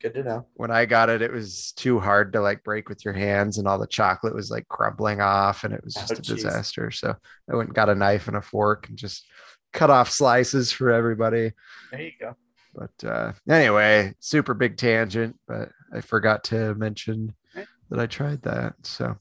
good 0.00 0.14
to 0.14 0.22
know. 0.24 0.46
when 0.54 0.70
I 0.70 0.86
got 0.86 1.10
it, 1.10 1.20
it 1.20 1.30
was 1.30 1.72
too 1.76 2.00
hard 2.00 2.32
to 2.32 2.40
like 2.40 2.64
break 2.64 2.88
with 2.88 3.04
your 3.04 3.12
hands, 3.14 3.58
and 3.58 3.68
all 3.68 3.78
the 3.78 3.86
chocolate 3.86 4.34
was 4.34 4.50
like 4.50 4.66
crumbling 4.68 5.20
off, 5.20 5.62
and 5.64 5.74
it 5.74 5.84
was 5.84 5.92
just 5.94 6.12
Oh, 6.12 6.16
a 6.16 6.22
geez. 6.22 6.36
disaster. 6.36 6.90
So 6.90 7.14
I 7.52 7.54
went 7.54 7.68
and 7.68 7.76
got 7.76 7.90
a 7.90 7.94
knife 7.94 8.28
and 8.28 8.36
a 8.38 8.40
fork 8.42 8.88
and 8.88 8.96
just 8.96 9.26
cut 9.74 9.90
off 9.90 10.08
slices 10.10 10.72
for 10.72 10.90
everybody. 10.90 11.52
There 11.90 12.00
you 12.00 12.12
go. 12.18 12.34
But 12.74 13.06
uh, 13.06 13.32
anyway, 13.48 14.14
super 14.20 14.54
big 14.54 14.76
tangent, 14.78 15.36
but 15.46 15.68
I 15.94 16.00
forgot 16.00 16.42
to 16.44 16.74
mention 16.76 17.34
Right. 17.54 17.66
that 17.90 18.00
I 18.00 18.06
tried 18.06 18.42
that. 18.42 18.74
So 18.82 19.16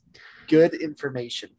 Good 0.48 0.74
information. 0.76 1.50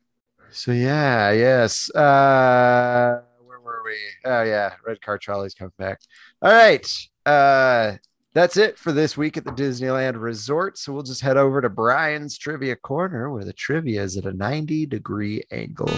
so 0.51 0.73
yeah, 0.73 1.31
yes. 1.33 1.89
Uh, 1.95 3.21
where 3.45 3.61
were 3.61 3.83
we? 3.85 3.97
Oh 4.25 4.43
yeah, 4.43 4.75
red 4.87 5.01
car 5.03 5.19
trolley's 5.19 5.55
coming 5.55 5.73
back. 5.79 6.01
All 6.43 6.51
right. 6.53 6.87
Uh, 7.27 7.97
that's 8.33 8.57
it 8.57 8.77
for 8.77 8.91
this 8.91 9.17
week 9.17 9.37
at 9.37 9.45
the 9.45 9.53
Disneyland 9.53 10.21
Resort. 10.21 10.77
So 10.79 10.93
we'll 10.93 11.05
just 11.05 11.21
head 11.21 11.37
over 11.37 11.61
to 11.61 11.69
Bryan's 11.71 12.37
Trivia 12.37 12.75
Corner, 12.75 13.31
where 13.31 13.45
the 13.45 13.53
trivia 13.53 14.03
is 14.03 14.17
at 14.17 14.25
a 14.27 14.33
90 14.33 14.87
degree 14.87 15.45
angle. 15.53 15.91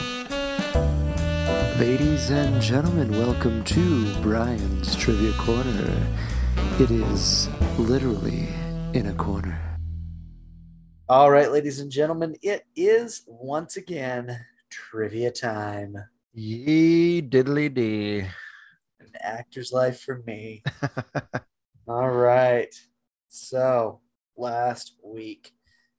Ladies 1.78 2.30
and 2.30 2.62
gentlemen, 2.62 3.10
welcome 3.10 3.62
to 3.64 4.14
Bryan's 4.22 4.96
Trivia 4.96 5.34
Corner. 5.34 6.06
It 6.80 6.90
is 6.90 7.50
literally 7.78 8.48
in 8.94 9.08
a 9.08 9.12
corner. 9.12 9.60
All 11.06 11.30
right, 11.30 11.52
ladies 11.52 11.80
and 11.80 11.90
gentlemen, 11.90 12.34
it 12.40 12.64
is 12.76 13.24
once 13.26 13.76
again 13.76 14.40
trivia 14.70 15.30
time. 15.30 15.98
Yee 16.32 17.20
diddly 17.20 17.72
dee. 17.72 18.20
An 19.00 19.10
actor's 19.20 19.70
life 19.70 20.00
for 20.00 20.22
me. 20.26 20.62
All 21.86 22.08
right. 22.08 22.74
So 23.28 24.00
last 24.34 24.94
week, 25.04 25.52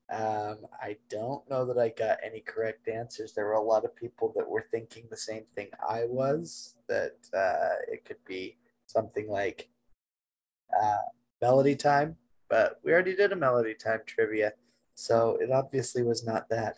um, 0.09 0.59
I 0.81 0.97
don't 1.09 1.47
know 1.49 1.65
that 1.65 1.77
I 1.77 1.89
got 1.89 2.19
any 2.23 2.39
correct 2.39 2.87
answers. 2.87 3.33
There 3.33 3.45
were 3.45 3.53
a 3.53 3.61
lot 3.61 3.83
of 3.83 3.95
people 3.95 4.33
that 4.37 4.49
were 4.49 4.65
thinking 4.71 5.03
the 5.09 5.17
same 5.17 5.43
thing 5.53 5.67
I 5.87 6.05
was, 6.05 6.75
that 6.87 7.17
uh, 7.33 7.75
it 7.91 8.05
could 8.05 8.23
be 8.25 8.57
something 8.85 9.29
like 9.29 9.69
uh, 10.81 11.01
Melody 11.41 11.75
Time, 11.75 12.15
but 12.49 12.79
we 12.83 12.93
already 12.93 13.15
did 13.15 13.33
a 13.33 13.35
Melody 13.35 13.73
Time 13.73 13.99
trivia. 14.05 14.53
So 14.95 15.37
it 15.41 15.51
obviously 15.51 16.03
was 16.03 16.25
not 16.25 16.47
that. 16.49 16.77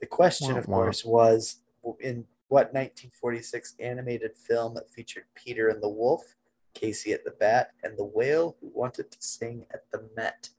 The 0.00 0.06
question, 0.06 0.58
of 0.58 0.66
course, 0.66 1.04
was 1.04 1.60
in 2.00 2.26
what 2.48 2.74
1946 2.74 3.74
animated 3.80 4.36
film 4.36 4.74
that 4.74 4.90
featured 4.90 5.24
Peter 5.34 5.68
and 5.68 5.82
the 5.82 5.88
Wolf, 5.88 6.34
Casey 6.74 7.14
at 7.14 7.24
the 7.24 7.30
Bat, 7.30 7.70
and 7.82 7.96
the 7.96 8.04
Whale 8.04 8.56
who 8.60 8.70
wanted 8.74 9.10
to 9.10 9.18
sing 9.20 9.64
at 9.72 9.90
the 9.90 10.08
Met? 10.14 10.50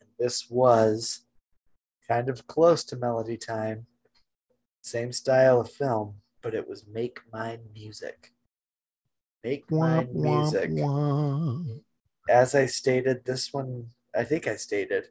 And 0.00 0.10
this 0.18 0.50
was 0.50 1.22
kind 2.10 2.28
of 2.28 2.46
close 2.46 2.82
to 2.84 2.96
Melody 2.96 3.36
Time, 3.36 3.86
same 4.82 5.12
style 5.12 5.60
of 5.60 5.70
film, 5.70 6.16
but 6.42 6.54
it 6.54 6.68
was 6.68 6.84
Make 6.90 7.20
Mine 7.32 7.60
Music. 7.72 8.32
Make 9.44 9.70
Mine 9.70 10.08
Music 10.12 10.70
as 12.28 12.54
I 12.54 12.66
stated, 12.66 13.24
this 13.24 13.52
one, 13.52 13.86
I 14.14 14.24
think 14.24 14.46
I 14.46 14.56
stated, 14.56 15.08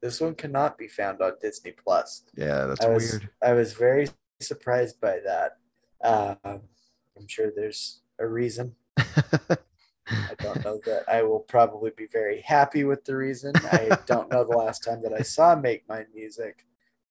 this 0.00 0.20
one 0.20 0.34
cannot 0.34 0.78
be 0.78 0.88
found 0.88 1.20
on 1.20 1.32
Disney 1.40 1.72
Plus. 1.72 2.24
Yeah, 2.36 2.66
that's 2.66 2.84
I 2.84 2.88
was, 2.88 3.10
weird. 3.12 3.28
I 3.42 3.52
was 3.52 3.72
very 3.72 4.08
surprised 4.40 5.00
by 5.00 5.18
that. 5.24 5.58
Um, 6.04 6.62
I'm 7.16 7.28
sure 7.28 7.52
there's 7.54 8.02
a 8.18 8.26
reason. 8.26 8.74
I 10.08 10.34
don't 10.38 10.64
know 10.64 10.80
that 10.84 11.04
I 11.08 11.22
will 11.22 11.40
probably 11.40 11.90
be 11.96 12.06
very 12.06 12.40
happy 12.40 12.84
with 12.84 13.04
the 13.04 13.16
reason. 13.16 13.52
I 13.70 13.96
don't 14.06 14.30
know 14.30 14.44
the 14.44 14.56
last 14.56 14.84
time 14.84 15.02
that 15.02 15.12
I 15.12 15.22
saw 15.22 15.54
Make 15.54 15.88
My 15.88 16.04
Music, 16.14 16.64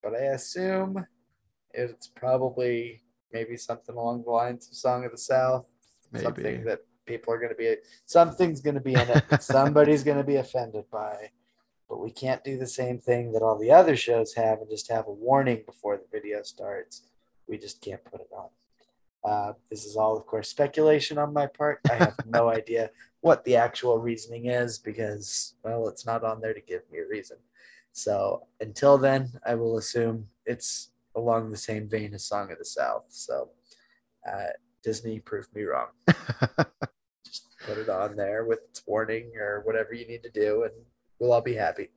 but 0.03 0.13
I 0.13 0.25
assume 0.25 1.05
it's 1.73 2.07
probably 2.07 3.01
maybe 3.31 3.55
something 3.57 3.95
along 3.95 4.23
the 4.23 4.31
lines 4.31 4.67
of 4.67 4.75
Song 4.75 5.05
of 5.05 5.11
the 5.11 5.17
South, 5.17 5.69
Maybe. 6.11 6.25
something 6.25 6.63
that 6.65 6.81
people 7.05 7.33
are 7.33 7.37
going 7.37 7.49
to 7.49 7.55
be, 7.55 7.75
something's 8.05 8.61
going 8.61 8.75
to 8.75 8.81
be 8.81 8.93
in 8.93 9.07
it 9.09 9.41
somebody's 9.41 10.03
going 10.03 10.17
to 10.17 10.23
be 10.23 10.35
offended 10.35 10.85
by. 10.91 11.31
But 11.89 11.99
we 11.99 12.11
can't 12.11 12.43
do 12.43 12.57
the 12.57 12.67
same 12.67 12.99
thing 12.99 13.33
that 13.33 13.41
all 13.41 13.57
the 13.57 13.71
other 13.71 13.95
shows 13.97 14.33
have 14.35 14.59
and 14.59 14.69
just 14.69 14.89
have 14.89 15.07
a 15.07 15.11
warning 15.11 15.63
before 15.65 15.97
the 15.97 16.07
video 16.11 16.41
starts. 16.41 17.03
We 17.47 17.57
just 17.57 17.81
can't 17.81 18.03
put 18.05 18.21
it 18.21 18.29
on. 18.31 18.47
Uh, 19.23 19.53
this 19.69 19.85
is 19.85 19.95
all, 19.95 20.17
of 20.17 20.25
course, 20.25 20.49
speculation 20.49 21.17
on 21.17 21.33
my 21.33 21.45
part. 21.47 21.79
I 21.89 21.95
have 21.95 22.15
no 22.25 22.49
idea 22.59 22.89
what 23.21 23.43
the 23.45 23.55
actual 23.55 23.99
reasoning 23.99 24.47
is 24.47 24.79
because, 24.79 25.53
well, 25.63 25.87
it's 25.87 26.05
not 26.05 26.23
on 26.23 26.41
there 26.41 26.53
to 26.53 26.61
give 26.61 26.81
me 26.91 26.99
a 26.99 27.07
reason. 27.07 27.37
So 27.93 28.47
until 28.59 28.97
then, 28.97 29.31
I 29.45 29.55
will 29.55 29.77
assume 29.77 30.27
it's 30.45 30.89
along 31.15 31.49
the 31.49 31.57
same 31.57 31.87
vein 31.87 32.13
as 32.13 32.23
Song 32.23 32.51
of 32.51 32.57
the 32.57 32.65
South. 32.65 33.05
So 33.09 33.49
uh, 34.27 34.47
Disney 34.83 35.19
proved 35.19 35.53
me 35.53 35.63
wrong. 35.63 35.87
Just 37.25 37.55
put 37.65 37.77
it 37.77 37.89
on 37.89 38.15
there 38.15 38.45
with 38.45 38.59
its 38.69 38.81
warning 38.87 39.31
or 39.37 39.61
whatever 39.65 39.93
you 39.93 40.07
need 40.07 40.23
to 40.23 40.31
do, 40.31 40.63
and 40.63 40.73
we'll 41.19 41.33
all 41.33 41.41
be 41.41 41.53
happy. 41.53 41.89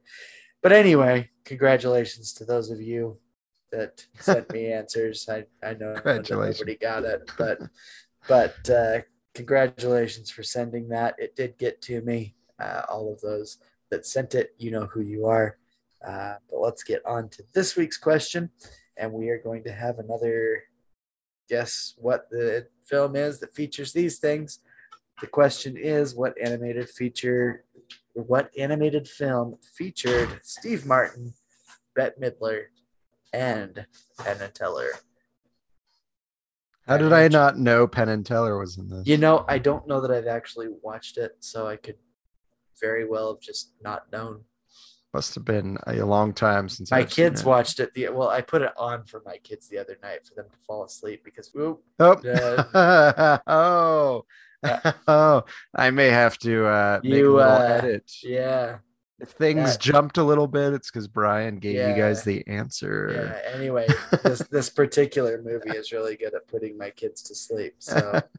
But 0.62 0.72
anyway, 0.72 1.30
congratulations 1.44 2.32
to 2.34 2.44
those 2.44 2.70
of 2.70 2.80
you 2.80 3.18
that 3.76 4.06
sent 4.18 4.52
me 4.52 4.72
answers. 4.72 5.28
I, 5.28 5.44
I 5.62 5.74
know 5.74 5.94
nobody 6.04 6.76
got 6.76 7.04
it, 7.04 7.30
but 7.36 7.58
but 8.28 8.70
uh, 8.70 9.00
congratulations 9.34 10.30
for 10.30 10.42
sending 10.42 10.88
that. 10.88 11.14
It 11.18 11.36
did 11.36 11.58
get 11.58 11.82
to 11.82 12.00
me. 12.02 12.34
Uh, 12.60 12.82
all 12.88 13.12
of 13.12 13.20
those 13.20 13.58
that 13.90 14.06
sent 14.06 14.34
it, 14.34 14.54
you 14.58 14.70
know 14.70 14.86
who 14.86 15.00
you 15.00 15.26
are. 15.26 15.58
Uh, 16.06 16.34
but 16.50 16.60
let's 16.60 16.82
get 16.82 17.04
on 17.06 17.28
to 17.30 17.42
this 17.52 17.76
week's 17.76 17.98
question, 17.98 18.50
and 18.96 19.12
we 19.12 19.28
are 19.28 19.42
going 19.42 19.64
to 19.64 19.72
have 19.72 19.98
another 19.98 20.62
guess 21.48 21.94
what 21.98 22.28
the 22.30 22.66
film 22.84 23.16
is 23.16 23.40
that 23.40 23.54
features 23.54 23.92
these 23.92 24.18
things. 24.18 24.60
The 25.20 25.26
question 25.26 25.76
is 25.76 26.14
what 26.14 26.38
animated 26.40 26.88
feature 26.88 27.64
what 28.14 28.50
animated 28.56 29.08
film 29.08 29.56
featured 29.76 30.40
Steve 30.42 30.86
Martin, 30.86 31.34
Bette 31.94 32.14
Midler, 32.20 32.66
and 33.34 33.86
Penn 34.18 34.40
and 34.40 34.54
Teller? 34.54 34.88
How 36.86 36.98
did 36.98 37.12
I 37.12 37.28
not 37.28 37.58
know 37.58 37.86
Penn 37.86 38.08
and 38.10 38.24
Teller 38.24 38.58
was 38.58 38.76
in 38.78 38.88
this? 38.88 39.06
You 39.06 39.16
know, 39.16 39.44
I 39.48 39.58
don't 39.58 39.86
know 39.88 40.00
that 40.02 40.10
I've 40.10 40.26
actually 40.26 40.68
watched 40.82 41.16
it, 41.18 41.32
so 41.40 41.66
I 41.66 41.76
could 41.76 41.96
very 42.80 43.08
well 43.08 43.32
have 43.34 43.40
just 43.40 43.72
not 43.82 44.12
known. 44.12 44.44
Must 45.14 45.34
have 45.36 45.44
been 45.44 45.78
a 45.86 45.94
long 46.04 46.32
time 46.34 46.68
since 46.68 46.90
My 46.90 46.98
I've 46.98 47.10
kids 47.10 47.40
it. 47.42 47.46
watched 47.46 47.80
it. 47.80 47.94
The 47.94 48.08
well, 48.10 48.28
I 48.28 48.40
put 48.42 48.62
it 48.62 48.72
on 48.76 49.04
for 49.04 49.22
my 49.24 49.36
kids 49.38 49.68
the 49.68 49.78
other 49.78 49.96
night 50.02 50.26
for 50.26 50.34
them 50.34 50.46
to 50.50 50.58
fall 50.66 50.84
asleep 50.84 51.22
because 51.24 51.50
whoop, 51.54 51.82
Oh, 52.00 52.12
Uh, 52.74 53.38
oh, 53.46 54.24
oh! 55.08 55.44
I 55.74 55.90
may 55.90 56.08
have 56.08 56.36
to 56.38 56.66
uh, 56.66 57.00
make 57.02 57.12
a 57.12 57.16
You, 57.16 57.36
little 57.36 57.40
uh, 57.52 57.58
edit. 57.60 58.10
yeah, 58.22 58.78
If 59.20 59.30
things 59.30 59.72
that- 59.72 59.80
jumped 59.80 60.18
a 60.18 60.24
little 60.24 60.48
bit, 60.48 60.72
it's 60.72 60.90
because 60.90 61.08
Bryan 61.08 61.58
gave 61.58 61.74
you 61.74 61.94
guys 61.94 62.24
the 62.24 62.46
answer. 62.46 63.42
yeah. 63.44 63.52
Anyway, 63.54 63.86
this 64.22 64.40
this 64.50 64.70
particular 64.70 65.40
movie 65.42 65.70
is 65.76 65.92
really 65.92 66.16
good 66.16 66.34
at 66.34 66.48
putting 66.48 66.76
my 66.76 66.90
kids 66.90 67.22
to 67.22 67.34
sleep. 67.34 67.74
So 67.78 68.20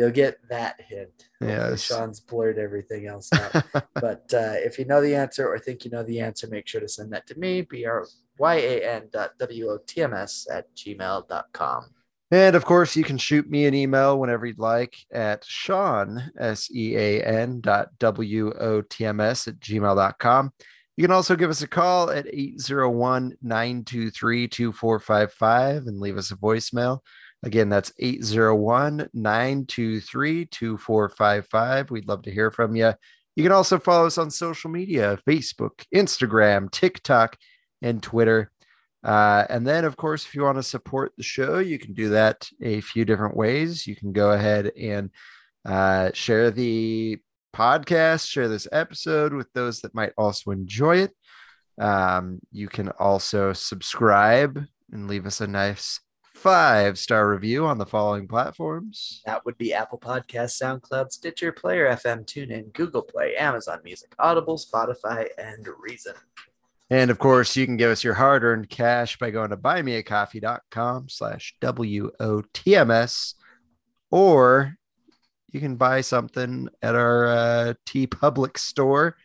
You'll 0.00 0.10
get 0.10 0.38
that 0.48 0.80
hint. 0.80 1.28
Yeah. 1.42 1.76
Sean's 1.76 2.20
blurred 2.20 2.58
everything 2.58 3.06
else 3.06 3.28
out. 3.34 3.64
but 3.94 4.32
uh, 4.32 4.56
if 4.56 4.78
you 4.78 4.86
know 4.86 5.02
the 5.02 5.14
answer 5.14 5.46
or 5.46 5.58
think 5.58 5.84
you 5.84 5.90
know 5.90 6.02
the 6.02 6.20
answer, 6.20 6.46
make 6.46 6.66
sure 6.66 6.80
to 6.80 6.88
send 6.88 7.12
that 7.12 7.26
to 7.26 7.38
me, 7.38 7.60
B-R-Y-A-N 7.60 9.08
dot 9.12 9.32
W-O-T-M-S 9.38 10.46
at 10.50 10.74
gmail.com. 10.74 11.90
And 12.32 12.54
of 12.54 12.64
course, 12.64 12.94
you 12.94 13.02
can 13.02 13.18
shoot 13.18 13.50
me 13.50 13.66
an 13.66 13.74
email 13.74 14.18
whenever 14.18 14.46
you'd 14.46 14.58
like 14.58 14.96
at 15.12 15.44
Sean, 15.44 16.30
S 16.38 16.70
E 16.72 16.96
A 16.96 17.22
N 17.22 17.60
dot 17.60 17.88
W 17.98 18.52
O 18.52 18.82
T 18.82 19.04
M 19.04 19.20
S 19.20 19.48
at 19.48 19.58
gmail.com. 19.58 20.52
You 20.96 21.04
can 21.04 21.12
also 21.12 21.34
give 21.34 21.50
us 21.50 21.62
a 21.62 21.66
call 21.66 22.10
at 22.10 22.26
801 22.32 23.36
923 23.42 24.48
2455 24.48 25.86
and 25.86 25.98
leave 25.98 26.18
us 26.18 26.30
a 26.30 26.36
voicemail. 26.36 27.00
Again, 27.42 27.68
that's 27.68 27.92
801 27.98 29.08
923 29.14 30.44
2455. 30.46 31.90
We'd 31.90 32.06
love 32.06 32.22
to 32.22 32.30
hear 32.30 32.50
from 32.50 32.76
you. 32.76 32.92
You 33.34 33.42
can 33.42 33.52
also 33.52 33.78
follow 33.78 34.06
us 34.06 34.18
on 34.18 34.30
social 34.30 34.70
media 34.70 35.18
Facebook, 35.26 35.84
Instagram, 35.94 36.70
TikTok, 36.70 37.38
and 37.80 38.02
Twitter. 38.02 38.52
Uh, 39.02 39.44
and 39.48 39.66
then, 39.66 39.84
of 39.84 39.96
course, 39.96 40.26
if 40.26 40.34
you 40.34 40.42
want 40.42 40.58
to 40.58 40.62
support 40.62 41.12
the 41.16 41.22
show, 41.22 41.58
you 41.58 41.78
can 41.78 41.94
do 41.94 42.10
that 42.10 42.48
a 42.60 42.80
few 42.82 43.04
different 43.04 43.36
ways. 43.36 43.86
You 43.86 43.96
can 43.96 44.12
go 44.12 44.32
ahead 44.32 44.72
and 44.78 45.10
uh, 45.64 46.10
share 46.12 46.50
the 46.50 47.18
podcast, 47.54 48.28
share 48.28 48.48
this 48.48 48.68
episode 48.72 49.32
with 49.32 49.52
those 49.52 49.80
that 49.80 49.94
might 49.94 50.12
also 50.18 50.50
enjoy 50.50 50.98
it. 50.98 51.12
Um, 51.80 52.40
you 52.52 52.68
can 52.68 52.90
also 52.98 53.52
subscribe 53.52 54.62
and 54.92 55.08
leave 55.08 55.24
us 55.24 55.40
a 55.40 55.46
nice 55.46 56.00
five 56.34 56.98
star 56.98 57.28
review 57.30 57.66
on 57.66 57.78
the 57.78 57.86
following 57.86 58.28
platforms. 58.28 59.22
That 59.24 59.44
would 59.44 59.58
be 59.58 59.72
Apple 59.72 59.98
Podcasts, 59.98 60.60
SoundCloud, 60.62 61.10
Stitcher, 61.10 61.52
Player 61.52 61.88
FM, 61.88 62.24
TuneIn, 62.24 62.72
Google 62.72 63.02
Play, 63.02 63.36
Amazon 63.36 63.80
Music, 63.84 64.14
Audible, 64.18 64.58
Spotify, 64.58 65.28
and 65.38 65.66
Reason. 65.78 66.14
And 66.90 67.12
of 67.12 67.18
course, 67.20 67.56
you 67.56 67.66
can 67.66 67.76
give 67.76 67.90
us 67.90 68.02
your 68.02 68.14
hard-earned 68.14 68.68
cash 68.68 69.16
by 69.16 69.30
going 69.30 69.50
to 69.50 69.56
buymeacoffee.com 69.56 71.08
slash 71.08 71.54
W-O-T-M-S, 71.60 73.34
or 74.10 74.74
you 75.52 75.60
can 75.60 75.76
buy 75.76 76.00
something 76.00 76.68
at 76.82 76.96
our 76.96 77.26
uh, 77.26 77.74
TeePublic 77.86 78.58
store 78.58 79.16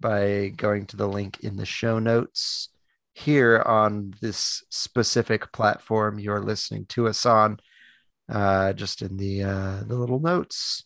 by 0.00 0.52
going 0.54 0.84
to 0.86 0.96
the 0.96 1.08
link 1.08 1.40
in 1.40 1.56
the 1.56 1.64
show 1.64 1.98
notes 1.98 2.68
here 3.14 3.62
on 3.64 4.14
this 4.20 4.62
specific 4.68 5.50
platform 5.52 6.18
you're 6.18 6.42
listening 6.42 6.84
to 6.86 7.08
us 7.08 7.24
on. 7.24 7.58
Uh, 8.30 8.72
just 8.72 9.02
in 9.02 9.16
the 9.16 9.42
uh, 9.42 9.82
the 9.86 9.94
little 9.94 10.20
notes, 10.20 10.84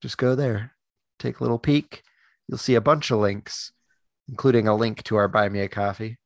just 0.00 0.18
go 0.18 0.34
there, 0.34 0.74
take 1.18 1.40
a 1.40 1.42
little 1.42 1.58
peek. 1.58 2.02
You'll 2.46 2.58
see 2.58 2.74
a 2.74 2.80
bunch 2.80 3.10
of 3.10 3.18
links 3.18 3.72
including 4.28 4.68
a 4.68 4.76
link 4.76 5.02
to 5.04 5.16
our 5.16 5.28
Buy 5.28 5.48
Me 5.48 5.60
a 5.60 5.68
Coffee, 5.68 6.18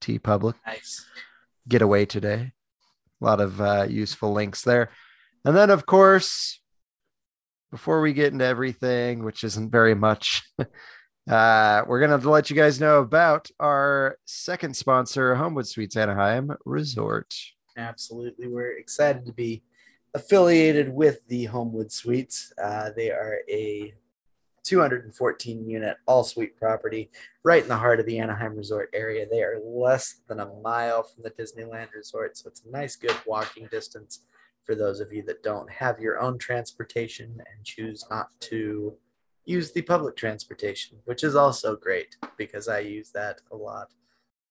TeePublic 0.00 0.54
Nice. 0.66 1.06
getaway 1.68 2.06
today. 2.06 2.52
A 3.20 3.24
lot 3.24 3.40
of 3.40 3.60
uh, 3.60 3.86
useful 3.88 4.32
links 4.32 4.62
there. 4.62 4.90
And 5.44 5.56
then, 5.56 5.70
of 5.70 5.86
course, 5.86 6.60
before 7.70 8.00
we 8.00 8.12
get 8.12 8.32
into 8.32 8.44
everything, 8.44 9.24
which 9.24 9.44
isn't 9.44 9.70
very 9.70 9.94
much, 9.94 10.42
uh, 10.58 11.82
we're 11.86 12.00
going 12.06 12.18
to 12.20 12.30
let 12.30 12.50
you 12.50 12.56
guys 12.56 12.80
know 12.80 12.98
about 13.00 13.48
our 13.58 14.16
second 14.24 14.74
sponsor, 14.76 15.34
Homewood 15.34 15.66
Suites 15.66 15.96
Anaheim 15.96 16.52
Resort. 16.64 17.34
Absolutely. 17.76 18.48
We're 18.48 18.76
excited 18.78 19.24
to 19.26 19.32
be 19.32 19.62
affiliated 20.14 20.92
with 20.92 21.26
the 21.28 21.44
Homewood 21.44 21.92
Suites. 21.92 22.52
Uh, 22.62 22.90
they 22.96 23.10
are 23.10 23.38
a 23.48 23.94
214 24.64 25.68
unit 25.68 25.96
all 26.06 26.24
suite 26.24 26.56
property 26.56 27.10
right 27.44 27.62
in 27.62 27.68
the 27.68 27.76
heart 27.76 28.00
of 28.00 28.06
the 28.06 28.18
Anaheim 28.18 28.56
Resort 28.56 28.90
area. 28.92 29.26
They 29.30 29.42
are 29.42 29.60
less 29.64 30.20
than 30.28 30.40
a 30.40 30.52
mile 30.62 31.02
from 31.02 31.22
the 31.22 31.30
Disneyland 31.30 31.92
Resort, 31.94 32.36
so 32.36 32.48
it's 32.48 32.64
a 32.64 32.70
nice, 32.70 32.96
good 32.96 33.16
walking 33.26 33.66
distance 33.70 34.20
for 34.64 34.74
those 34.74 35.00
of 35.00 35.12
you 35.12 35.22
that 35.22 35.42
don't 35.42 35.70
have 35.70 35.98
your 35.98 36.20
own 36.20 36.38
transportation 36.38 37.30
and 37.38 37.64
choose 37.64 38.04
not 38.10 38.28
to 38.40 38.94
use 39.44 39.72
the 39.72 39.82
public 39.82 40.16
transportation, 40.16 40.98
which 41.06 41.24
is 41.24 41.34
also 41.34 41.74
great 41.76 42.16
because 42.36 42.68
I 42.68 42.80
use 42.80 43.10
that 43.12 43.40
a 43.50 43.56
lot. 43.56 43.88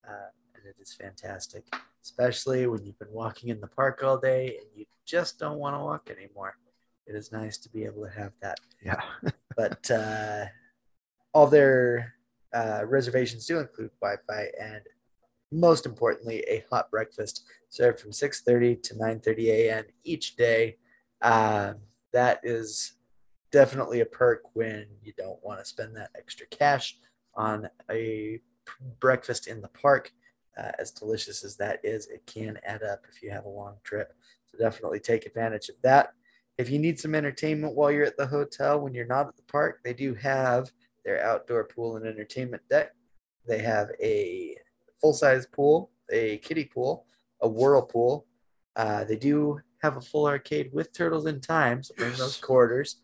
Uh, 0.06 0.28
and 0.54 0.64
it 0.66 0.76
is 0.80 0.92
fantastic, 0.92 1.64
especially 2.02 2.66
when 2.66 2.84
you've 2.84 2.98
been 2.98 3.12
walking 3.12 3.48
in 3.48 3.60
the 3.60 3.66
park 3.66 4.02
all 4.02 4.18
day 4.18 4.58
and 4.58 4.66
you 4.74 4.84
just 5.06 5.38
don't 5.38 5.58
want 5.58 5.74
to 5.74 5.80
walk 5.80 6.10
anymore. 6.10 6.56
It 7.06 7.14
is 7.14 7.32
nice 7.32 7.56
to 7.58 7.68
be 7.70 7.84
able 7.84 8.04
to 8.04 8.10
have 8.10 8.32
that 8.42 8.60
Yeah. 8.84 9.00
but 9.56 9.90
uh, 9.90 10.46
all 11.32 11.46
their 11.46 12.14
uh, 12.52 12.82
reservations 12.86 13.46
do 13.46 13.58
include 13.58 13.90
Wi-Fi 14.00 14.48
and 14.60 14.82
most 15.52 15.86
importantly 15.86 16.40
a 16.48 16.64
hot 16.70 16.90
breakfast 16.90 17.44
served 17.68 18.00
from 18.00 18.10
6.30 18.10 18.82
to 18.82 18.94
9.30 18.94 19.46
a.m. 19.48 19.84
each 20.04 20.36
day. 20.36 20.76
Um, 21.22 21.76
that 22.12 22.40
is 22.42 22.94
definitely 23.50 24.00
a 24.00 24.06
perk 24.06 24.42
when 24.54 24.86
you 25.02 25.12
don't 25.16 25.42
want 25.44 25.58
to 25.58 25.64
spend 25.64 25.96
that 25.96 26.10
extra 26.16 26.46
cash 26.46 26.96
on 27.34 27.68
a 27.90 28.40
breakfast 29.00 29.46
in 29.46 29.60
the 29.60 29.68
park. 29.68 30.12
Uh, 30.58 30.72
as 30.78 30.90
delicious 30.90 31.44
as 31.44 31.56
that 31.56 31.80
is, 31.84 32.06
it 32.08 32.26
can 32.26 32.58
add 32.64 32.82
up 32.82 33.04
if 33.08 33.22
you 33.22 33.30
have 33.30 33.44
a 33.44 33.48
long 33.48 33.76
trip. 33.84 34.12
So 34.46 34.58
definitely 34.58 35.00
take 35.00 35.26
advantage 35.26 35.68
of 35.68 35.76
that. 35.82 36.12
If 36.58 36.70
you 36.70 36.78
need 36.78 37.00
some 37.00 37.14
entertainment 37.14 37.74
while 37.74 37.90
you're 37.90 38.04
at 38.04 38.16
the 38.16 38.26
hotel 38.26 38.80
when 38.80 38.94
you're 38.94 39.06
not 39.06 39.28
at 39.28 39.36
the 39.36 39.42
park, 39.44 39.80
they 39.84 39.94
do 39.94 40.14
have 40.14 40.70
their 41.04 41.24
outdoor 41.24 41.64
pool 41.64 41.96
and 41.96 42.06
entertainment 42.06 42.62
deck. 42.68 42.92
They 43.48 43.60
have 43.60 43.90
a 44.00 44.56
full 45.00 45.12
size 45.12 45.46
pool, 45.46 45.90
a 46.12 46.38
kiddie 46.38 46.66
pool, 46.66 47.06
a 47.40 47.48
whirlpool. 47.48 48.26
Uh, 48.76 49.04
they 49.04 49.16
do 49.16 49.60
have 49.82 49.96
a 49.96 50.00
full 50.00 50.26
arcade 50.26 50.70
with 50.72 50.92
Turtles 50.92 51.26
in 51.26 51.40
Time, 51.40 51.82
so 51.82 51.94
bring 51.96 52.12
those 52.14 52.36
quarters. 52.36 52.96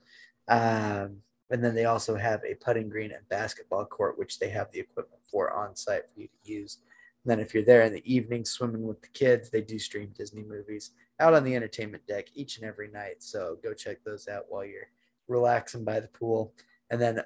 Um, 0.49 1.23
and 1.51 1.65
then 1.65 1.75
they 1.75 1.85
also 1.85 2.17
have 2.17 2.43
a 2.45 2.55
putting 2.55 2.89
green 2.89 3.13
and 3.13 3.29
basketball 3.29 3.85
court, 3.87 4.19
which 4.19 4.39
they 4.39 4.51
have 4.51 4.71
the 4.73 4.81
equipment 4.81 5.23
for 5.31 5.53
on 5.53 5.77
site 5.77 6.03
for 6.13 6.21
you 6.21 6.29
to 6.29 6.53
use. 6.53 6.79
And 7.25 7.31
then 7.31 7.41
if 7.41 7.55
you're 7.55 7.65
there 7.65 7.83
in 7.83 7.93
the 7.93 8.13
evening 8.13 8.45
swimming 8.45 8.87
with 8.87 9.01
the 9.01 9.09
kids, 9.09 9.51
they 9.51 9.61
do 9.61 9.79
stream 9.79 10.13
Disney 10.17 10.43
movies 10.43 10.93
out 11.21 11.35
on 11.35 11.45
the 11.45 11.55
entertainment 11.55 12.07
deck 12.07 12.27
each 12.35 12.59
and 12.59 12.67
every 12.67 12.89
night. 12.91 13.17
So 13.23 13.59
go 13.63 13.73
check 13.73 13.99
those 14.05 14.29
out 14.29 14.45
while 14.49 14.65
you're 14.65 14.89
relaxing 15.29 15.85
by 15.85 16.01
the 16.01 16.09
pool. 16.09 16.53
And 16.91 17.01
then 17.01 17.21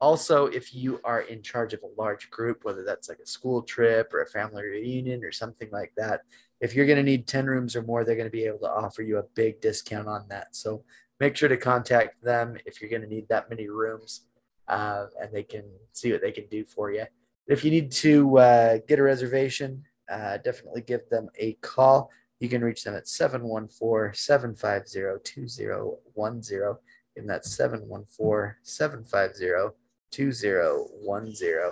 also, 0.00 0.46
if 0.46 0.74
you 0.74 1.00
are 1.04 1.22
in 1.22 1.42
charge 1.42 1.72
of 1.72 1.82
a 1.82 2.00
large 2.00 2.30
group, 2.30 2.64
whether 2.64 2.84
that's 2.84 3.08
like 3.08 3.20
a 3.20 3.26
school 3.26 3.62
trip 3.62 4.12
or 4.12 4.22
a 4.22 4.26
family 4.26 4.62
reunion 4.62 5.24
or 5.24 5.32
something 5.32 5.68
like 5.70 5.92
that, 5.96 6.22
if 6.60 6.74
you're 6.74 6.86
going 6.86 6.96
to 6.98 7.02
need 7.02 7.26
10 7.26 7.46
rooms 7.46 7.76
or 7.76 7.82
more, 7.82 8.04
they're 8.04 8.16
going 8.16 8.26
to 8.26 8.30
be 8.30 8.44
able 8.44 8.58
to 8.60 8.70
offer 8.70 9.02
you 9.02 9.18
a 9.18 9.22
big 9.34 9.60
discount 9.60 10.08
on 10.08 10.26
that. 10.28 10.54
So 10.56 10.84
make 11.20 11.36
sure 11.36 11.48
to 11.48 11.56
contact 11.56 12.22
them 12.22 12.56
if 12.66 12.80
you're 12.80 12.90
going 12.90 13.02
to 13.02 13.08
need 13.08 13.28
that 13.28 13.50
many 13.50 13.68
rooms 13.68 14.22
uh, 14.68 15.06
and 15.20 15.32
they 15.32 15.42
can 15.42 15.64
see 15.92 16.12
what 16.12 16.22
they 16.22 16.32
can 16.32 16.46
do 16.46 16.64
for 16.64 16.92
you. 16.92 17.04
If 17.46 17.64
you 17.64 17.70
need 17.70 17.90
to 17.92 18.38
uh, 18.38 18.78
get 18.88 18.98
a 18.98 19.02
reservation, 19.02 19.84
uh, 20.10 20.38
definitely 20.38 20.82
give 20.82 21.08
them 21.08 21.28
a 21.38 21.54
call. 21.60 22.10
You 22.44 22.50
can 22.50 22.62
reach 22.62 22.84
them 22.84 22.94
at 22.94 23.08
714 23.08 24.12
750 24.12 25.24
2010. 25.24 26.76
And 27.16 27.30
that's 27.30 27.56
714 27.56 28.56
750 28.62 29.74
2010. 30.10 31.70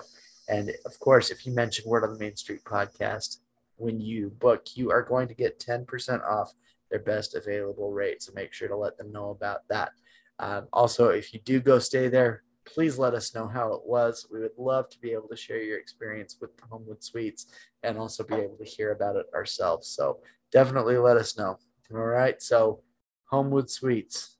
And 0.49 0.73
of 0.87 0.99
course, 0.99 1.31
if 1.31 1.45
you 1.45 1.53
mention 1.53 1.85
Word 1.87 2.05
on 2.05 2.15
the 2.15 2.19
Main 2.19 2.37
Street 2.37 2.65
podcast 2.65 3.41
when 3.77 4.01
you 4.01 4.31
book, 4.31 4.65
you 4.75 4.91
are 4.91 5.03
going 5.03 5.29
to 5.29 5.35
get 5.35 5.61
10% 5.61 6.25
off 6.25 6.55
their 6.91 7.01
best 7.01 7.35
available 7.35 7.93
rate. 7.93 8.23
So 8.23 8.33
make 8.35 8.55
sure 8.55 8.69
to 8.69 8.77
let 8.77 8.97
them 8.97 9.13
know 9.13 9.29
about 9.29 9.69
that. 9.69 9.91
Um, 10.39 10.69
also, 10.73 11.11
if 11.11 11.35
you 11.35 11.41
do 11.41 11.61
go 11.61 11.81
stay 11.81 12.09
there, 12.09 12.45
please 12.65 12.97
let 12.99 13.13
us 13.13 13.35
know 13.35 13.47
how 13.47 13.75
it 13.75 13.85
was. 13.85 14.27
We 14.33 14.41
would 14.41 14.57
love 14.57 14.89
to 14.89 14.99
be 15.01 15.13
able 15.13 15.29
to 15.29 15.37
share 15.37 15.63
your 15.63 15.79
experience 15.79 16.39
with 16.41 16.57
the 16.57 16.65
Homewood 16.65 17.05
Suites 17.05 17.49
and 17.83 17.99
also 17.99 18.25
be 18.25 18.37
able 18.37 18.57
to 18.57 18.65
hear 18.65 18.93
about 18.93 19.17
it 19.17 19.27
ourselves. 19.35 19.89
So 19.89 20.21
definitely 20.53 20.97
let 20.99 21.17
us 21.17 21.37
know. 21.37 21.59
All 21.93 22.01
right. 22.01 22.41
So, 22.41 22.81
Homewood 23.25 23.71
Suites. 23.71 24.37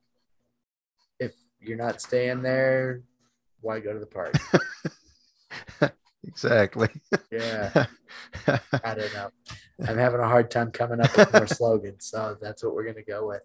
If 1.19 1.33
you're 1.59 1.77
not 1.77 2.01
staying 2.01 2.41
there, 2.41 3.01
why 3.61 3.79
go 3.79 3.93
to 3.93 3.99
the 3.99 4.05
park? 4.05 4.35
Exactly. 6.25 6.89
Yeah, 7.31 7.85
I 8.47 8.95
don't 8.95 9.13
know. 9.13 9.29
I'm 9.87 9.97
having 9.97 10.21
a 10.21 10.27
hard 10.27 10.49
time 10.49 10.71
coming 10.71 11.01
up 11.01 11.15
with 11.17 11.33
more 11.33 11.47
slogans, 11.47 12.05
so 12.05 12.37
that's 12.41 12.63
what 12.63 12.73
we're 12.73 12.85
gonna 12.85 13.03
go 13.03 13.27
with. 13.27 13.41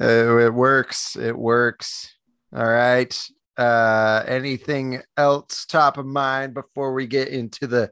Uh, 0.00 0.38
it 0.38 0.52
works. 0.54 1.16
It 1.16 1.36
works. 1.36 2.14
All 2.54 2.66
right. 2.66 3.14
Uh, 3.56 4.22
anything 4.26 5.02
else 5.16 5.66
top 5.66 5.98
of 5.98 6.06
mind 6.06 6.54
before 6.54 6.92
we 6.94 7.06
get 7.06 7.28
into 7.28 7.66
the 7.66 7.90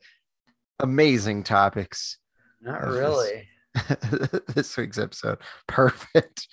amazing 0.79 1.44
topics? 1.44 2.18
Not 2.61 2.87
really. 2.87 3.49
this 4.55 4.77
week's 4.77 4.99
episode. 4.99 5.38
Perfect. 5.66 6.49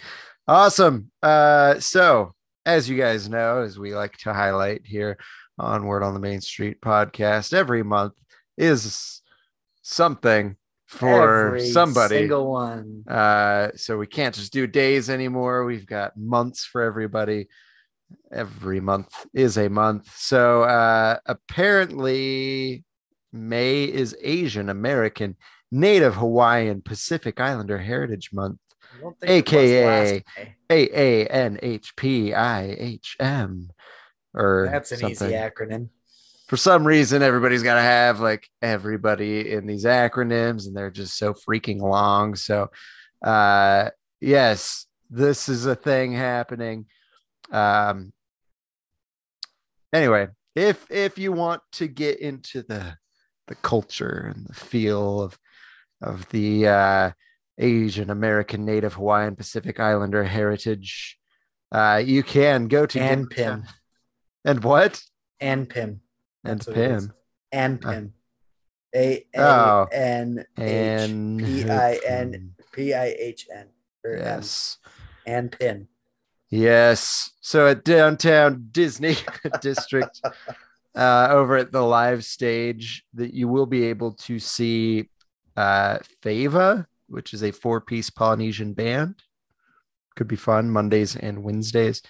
Awesome. 0.48 1.12
Uh, 1.22 1.80
so, 1.80 2.34
as 2.66 2.90
you 2.90 2.98
guys 2.98 3.28
know, 3.28 3.62
as 3.62 3.78
we 3.78 3.96
like 3.96 4.18
to 4.20 4.34
highlight 4.34 4.82
here 4.86 5.18
on 5.58 5.86
Word 5.86 6.04
on 6.04 6.14
the 6.14 6.20
Main 6.20 6.42
Street 6.42 6.80
podcast, 6.82 7.54
every 7.54 7.84
month 7.84 8.14
is 8.58 9.22
something 9.82 10.56
for 10.88 11.48
Every 11.48 11.68
somebody. 11.68 12.16
Single 12.20 12.50
one. 12.50 13.04
Uh, 13.08 13.70
so 13.76 13.98
we 13.98 14.08
can't 14.08 14.34
just 14.34 14.54
do 14.54 14.68
days 14.68 15.10
anymore. 15.10 15.66
We've 15.66 15.86
got 15.86 16.18
months 16.18 16.66
for 16.66 16.82
everybody. 16.82 17.48
Every 18.32 18.80
month 18.80 19.14
is 19.34 19.58
a 19.58 19.70
month. 19.70 20.10
So 20.16 20.64
uh, 20.64 21.18
apparently, 21.26 22.86
May 23.34 23.84
is 23.84 24.16
Asian 24.22 24.70
American, 24.70 25.36
Native 25.72 26.16
Hawaiian, 26.16 26.82
Pacific 26.82 27.40
Islander 27.40 27.78
Heritage 27.78 28.32
Month. 28.34 28.60
I 28.98 29.02
don't 29.02 29.20
think 29.20 29.54
it 29.54 29.56
was 29.56 29.64
AKA. 29.72 29.86
last 29.86 30.24
A 30.72 31.00
A 31.00 31.28
N 31.28 31.60
H 31.62 31.96
P 31.96 32.34
I 32.34 32.64
H 32.64 33.16
M. 33.20 33.70
Or 34.34 34.70
That's 34.72 34.92
an 34.92 35.00
something. 35.00 35.28
easy 35.30 35.36
acronym. 35.36 35.90
For 36.48 36.56
some 36.58 36.88
reason, 36.88 37.22
everybody's 37.22 37.64
got 37.64 37.76
to 37.76 37.82
have 37.82 38.20
like 38.22 38.48
everybody 38.62 39.52
in 39.52 39.68
these 39.68 39.84
acronyms, 39.84 40.66
and 40.66 40.76
they're 40.76 40.92
just 40.92 41.18
so 41.18 41.34
freaking 41.34 41.82
long. 41.82 42.36
So, 42.36 42.70
uh, 43.22 43.90
yes, 44.22 44.86
this 45.10 45.50
is 45.50 45.66
a 45.66 45.76
thing 45.76 46.14
happening. 46.14 46.86
Um, 47.52 48.14
anyway, 49.92 50.28
if 50.56 50.90
if 50.90 51.18
you 51.18 51.34
want 51.34 51.62
to 51.74 51.88
get 51.88 52.20
into 52.20 52.64
the 52.64 52.96
the 53.48 53.56
culture 53.56 54.32
and 54.34 54.46
the 54.48 54.54
feel 54.54 55.22
of 55.22 55.38
of 56.02 56.28
the 56.30 56.68
uh, 56.68 57.12
Asian 57.58 58.10
American, 58.10 58.66
Native 58.66 58.94
Hawaiian, 58.94 59.36
Pacific 59.36 59.80
Islander 59.80 60.24
heritage, 60.24 61.18
uh, 61.72 62.02
you 62.04 62.24
can 62.24 62.68
go 62.68 62.86
to 62.86 63.00
And 63.00 63.30
Pim. 63.30 63.64
and 64.46 64.64
what 64.64 65.02
And 65.40 65.68
Pim. 65.70 66.02
and 66.44 66.60
That's 66.60 66.68
what 66.68 66.78
it 66.78 66.92
is. 66.92 67.08
Pim 67.08 67.14
And 67.52 67.86
Uh, 67.86 67.92
Pim. 67.92 68.14
A 68.96 69.26
Oh. 69.36 69.88
N 69.92 70.46
H 70.58 71.10
and 71.10 71.40
P 71.40 71.70
I 71.70 72.00
N 72.08 72.52
P 72.72 72.94
I 72.94 73.06
H 73.20 73.48
N. 73.54 73.68
Yes. 74.06 74.78
And 75.26 75.52
Pin. 75.52 75.88
Yes. 76.50 77.32
So 77.42 77.68
at 77.68 77.84
downtown 77.84 78.70
Disney 78.72 79.18
district, 79.62 80.22
uh, 80.96 81.28
over 81.30 81.58
at 81.58 81.74
the 81.74 81.82
live 81.82 82.24
stage, 82.24 83.04
that 83.14 83.34
you 83.34 83.50
will 83.50 83.66
be 83.66 83.84
able 83.86 84.14
to 84.14 84.40
see 84.40 85.10
uh, 85.58 85.98
Fava, 86.22 86.88
which 87.08 87.34
is 87.34 87.44
a 87.44 87.52
four-piece 87.52 88.12
Polynesian 88.12 88.74
band. 88.74 89.16
Could 90.16 90.28
be 90.28 90.36
fun 90.36 90.70
Mondays 90.70 91.16
and 91.16 91.44
Wednesdays. 91.44 92.02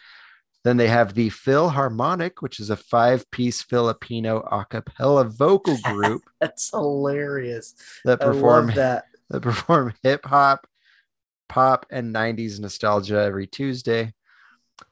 Then 0.63 0.77
they 0.77 0.88
have 0.88 1.13
the 1.13 1.29
Filharmonic, 1.29 2.33
which 2.41 2.60
is 2.60 2.69
a 2.69 2.75
five-piece 2.75 3.62
Filipino 3.62 4.41
a 4.41 4.65
cappella 4.65 5.23
vocal 5.23 5.77
group 5.83 6.23
That's 6.41 6.69
hilarious. 6.69 7.73
that 8.03 8.19
perform 8.19 8.67
that. 8.75 9.05
that 9.29 9.41
perform 9.41 9.93
hip 10.03 10.25
hop, 10.25 10.67
pop, 11.47 11.86
and 11.89 12.13
90s 12.13 12.60
nostalgia 12.60 13.21
every 13.21 13.47
Tuesday. 13.47 14.13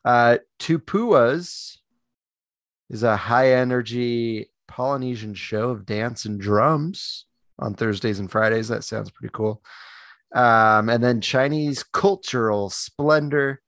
Uh, 0.03 0.37
Tupuas 0.59 1.77
is 2.89 3.03
a 3.03 3.17
high 3.17 3.51
energy 3.53 4.49
Polynesian 4.67 5.33
show 5.33 5.71
of 5.71 5.85
dance 5.85 6.25
and 6.25 6.39
drums 6.39 7.25
on 7.59 7.73
Thursdays 7.73 8.19
and 8.19 8.29
Fridays. 8.29 8.67
That 8.67 8.83
sounds 8.83 9.11
pretty 9.11 9.31
cool. 9.33 9.61
Um, 10.33 10.89
and 10.89 11.03
then 11.03 11.21
Chinese 11.21 11.83
Cultural 11.83 12.69
Splendor 12.69 13.61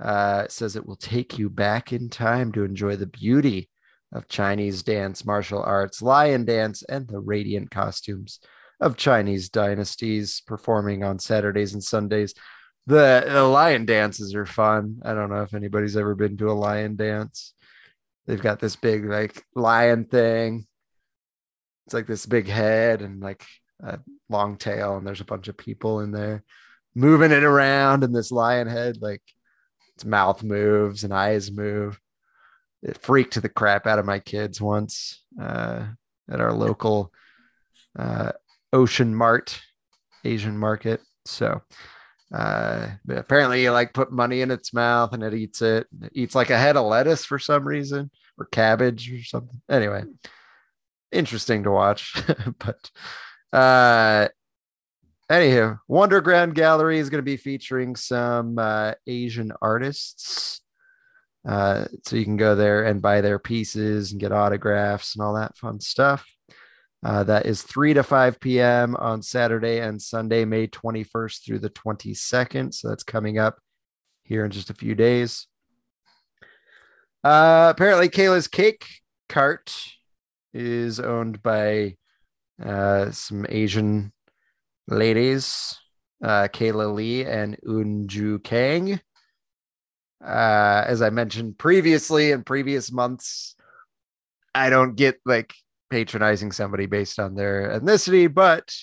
uh, 0.00 0.46
says 0.48 0.76
it 0.76 0.86
will 0.86 0.96
take 0.96 1.38
you 1.38 1.50
back 1.50 1.92
in 1.92 2.08
time 2.08 2.52
to 2.52 2.64
enjoy 2.64 2.96
the 2.96 3.06
beauty 3.06 3.68
of 4.12 4.28
Chinese 4.28 4.82
dance, 4.82 5.24
martial 5.24 5.62
arts, 5.62 6.02
lion 6.02 6.44
dance, 6.44 6.82
and 6.84 7.06
the 7.06 7.20
radiant 7.20 7.70
costumes 7.70 8.40
of 8.80 8.96
Chinese 8.96 9.48
dynasties 9.48 10.42
performing 10.46 11.04
on 11.04 11.18
Saturdays 11.18 11.74
and 11.74 11.84
Sundays. 11.84 12.34
The, 12.86 13.24
the 13.28 13.44
lion 13.44 13.84
dances 13.84 14.34
are 14.34 14.46
fun. 14.46 15.00
I 15.04 15.12
don't 15.12 15.28
know 15.28 15.42
if 15.42 15.54
anybody's 15.54 15.96
ever 15.96 16.14
been 16.14 16.36
to 16.38 16.50
a 16.50 16.52
lion 16.52 16.96
dance. 16.96 17.52
They've 18.26 18.40
got 18.40 18.58
this 18.58 18.76
big 18.76 19.04
like 19.04 19.44
lion 19.54 20.06
thing. 20.06 20.66
It's 21.86 21.94
like 21.94 22.06
this 22.06 22.26
big 22.26 22.48
head 22.48 23.02
and 23.02 23.20
like 23.20 23.44
a 23.82 23.98
long 24.28 24.56
tail, 24.56 24.96
and 24.96 25.06
there's 25.06 25.20
a 25.20 25.24
bunch 25.24 25.48
of 25.48 25.56
people 25.56 26.00
in 26.00 26.12
there 26.12 26.44
moving 26.94 27.32
it 27.32 27.44
around, 27.44 28.04
and 28.04 28.14
this 28.14 28.32
lion 28.32 28.66
head 28.66 28.98
like 29.00 29.22
its 29.94 30.04
mouth 30.04 30.42
moves 30.42 31.04
and 31.04 31.12
eyes 31.12 31.50
move. 31.50 31.98
It 32.82 32.98
freaked 32.98 33.40
the 33.40 33.48
crap 33.48 33.86
out 33.86 33.98
of 33.98 34.06
my 34.06 34.18
kids 34.18 34.60
once 34.60 35.22
uh, 35.40 35.86
at 36.30 36.40
our 36.40 36.52
local 36.52 37.12
uh, 37.98 38.32
Ocean 38.72 39.14
Mart 39.14 39.60
Asian 40.24 40.56
market. 40.56 41.00
So 41.24 41.62
uh, 42.32 42.86
apparently 43.08 43.62
you 43.62 43.70
like 43.70 43.92
put 43.92 44.12
money 44.12 44.40
in 44.40 44.50
its 44.50 44.72
mouth 44.72 45.12
and 45.12 45.22
it 45.22 45.34
eats 45.34 45.62
it. 45.62 45.86
It 46.02 46.12
eats 46.14 46.34
like 46.34 46.50
a 46.50 46.58
head 46.58 46.76
of 46.76 46.86
lettuce 46.86 47.24
for 47.24 47.38
some 47.38 47.66
reason 47.66 48.10
or 48.38 48.46
cabbage 48.46 49.12
or 49.12 49.22
something. 49.24 49.60
Anyway, 49.68 50.04
interesting 51.12 51.64
to 51.64 51.70
watch. 51.70 52.14
but 52.58 52.90
uh 53.52 54.28
anywho, 55.30 55.78
Wonderground 55.88 56.54
Gallery 56.54 56.98
is 56.98 57.08
going 57.08 57.20
to 57.20 57.22
be 57.22 57.36
featuring 57.36 57.96
some 57.96 58.58
uh, 58.58 58.94
Asian 59.06 59.52
artists. 59.62 60.60
Uh, 61.48 61.86
so 62.04 62.16
you 62.16 62.24
can 62.24 62.36
go 62.36 62.54
there 62.54 62.84
and 62.84 63.00
buy 63.00 63.22
their 63.22 63.38
pieces 63.38 64.12
and 64.12 64.20
get 64.20 64.32
autographs 64.32 65.14
and 65.14 65.24
all 65.24 65.34
that 65.34 65.56
fun 65.56 65.80
stuff. 65.80 66.26
Uh, 67.02 67.24
that 67.24 67.46
is 67.46 67.62
3 67.62 67.94
to 67.94 68.02
5 68.02 68.40
p.m. 68.40 68.94
on 68.96 69.22
Saturday 69.22 69.78
and 69.78 70.02
Sunday, 70.02 70.44
May 70.44 70.66
21st 70.66 71.44
through 71.44 71.60
the 71.60 71.70
22nd. 71.70 72.74
So 72.74 72.88
that's 72.88 73.04
coming 73.04 73.38
up 73.38 73.58
here 74.22 74.44
in 74.44 74.50
just 74.50 74.68
a 74.68 74.74
few 74.74 74.94
days. 74.94 75.46
Uh, 77.24 77.72
apparently, 77.74 78.10
Kayla's 78.10 78.48
Cake 78.48 78.84
Cart 79.30 79.74
is 80.52 81.00
owned 81.00 81.42
by 81.42 81.96
uh, 82.62 83.10
some 83.10 83.46
Asian 83.48 84.12
ladies, 84.88 85.78
uh, 86.22 86.48
Kayla 86.52 86.94
Lee 86.94 87.24
and 87.24 87.56
Unju 87.66 88.42
Kang. 88.42 89.00
Uh, 90.22 90.84
as 90.86 91.00
I 91.00 91.10
mentioned 91.10 91.56
previously 91.58 92.32
in 92.32 92.44
previous 92.44 92.92
months, 92.92 93.54
I 94.54 94.68
don't 94.68 94.96
get 94.96 95.18
like 95.24 95.54
patronizing 95.88 96.52
somebody 96.52 96.86
based 96.86 97.18
on 97.18 97.34
their 97.34 97.80
ethnicity, 97.80 98.32
but 98.32 98.74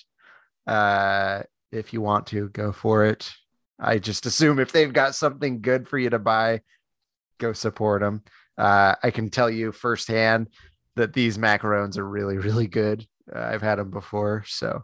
uh, 0.65 1.43
if 1.71 1.93
you 1.93 2.01
want 2.01 2.27
to, 2.27 2.49
go 2.49 2.71
for 2.71 3.05
it. 3.05 3.31
I 3.79 3.99
just 3.99 4.25
assume 4.25 4.59
if 4.59 4.71
they've 4.71 4.91
got 4.91 5.15
something 5.15 5.61
good 5.61 5.87
for 5.87 5.99
you 5.99 6.09
to 6.09 6.19
buy, 6.19 6.61
go 7.37 7.53
support 7.53 8.01
them. 8.01 8.23
Uh, 8.57 8.95
I 9.03 9.11
can 9.11 9.29
tell 9.29 9.49
you 9.49 9.71
firsthand 9.71 10.49
that 10.97 11.13
these 11.13 11.37
macarons 11.37 11.97
are 11.97 12.07
really, 12.07 12.37
really 12.37 12.67
good. 12.67 13.05
Uh, 13.33 13.39
I've 13.39 13.61
had 13.61 13.79
them 13.79 13.89
before, 13.89 14.43
so 14.47 14.83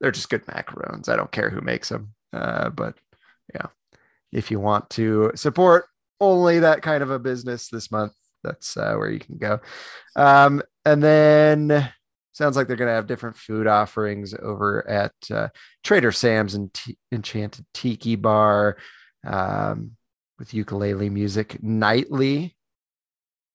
they're 0.00 0.10
just 0.10 0.30
good 0.30 0.46
macarons. 0.46 1.08
I 1.08 1.16
don't 1.16 1.32
care 1.32 1.50
who 1.50 1.60
makes 1.60 1.88
them, 1.88 2.14
uh, 2.32 2.70
but 2.70 2.96
yeah, 3.54 3.66
if 4.32 4.50
you 4.50 4.60
want 4.60 4.90
to 4.90 5.32
support 5.34 5.86
only 6.20 6.60
that 6.60 6.82
kind 6.82 7.02
of 7.02 7.10
a 7.10 7.18
business 7.18 7.68
this 7.68 7.90
month, 7.90 8.12
that's 8.44 8.76
uh, 8.76 8.94
where 8.94 9.10
you 9.10 9.18
can 9.18 9.38
go. 9.38 9.60
Um, 10.16 10.62
and 10.84 11.02
then 11.02 11.90
sounds 12.32 12.56
like 12.56 12.68
they're 12.68 12.76
going 12.76 12.88
to 12.88 12.94
have 12.94 13.06
different 13.06 13.36
food 13.36 13.66
offerings 13.66 14.34
over 14.40 14.88
at 14.88 15.12
uh, 15.30 15.48
Trader 15.82 16.12
Sam's 16.12 16.54
and 16.54 16.72
T- 16.72 16.96
Enchanted 17.10 17.66
Tiki 17.74 18.16
Bar 18.16 18.76
um, 19.26 19.92
with 20.38 20.54
ukulele 20.54 21.10
music 21.10 21.62
nightly 21.62 22.56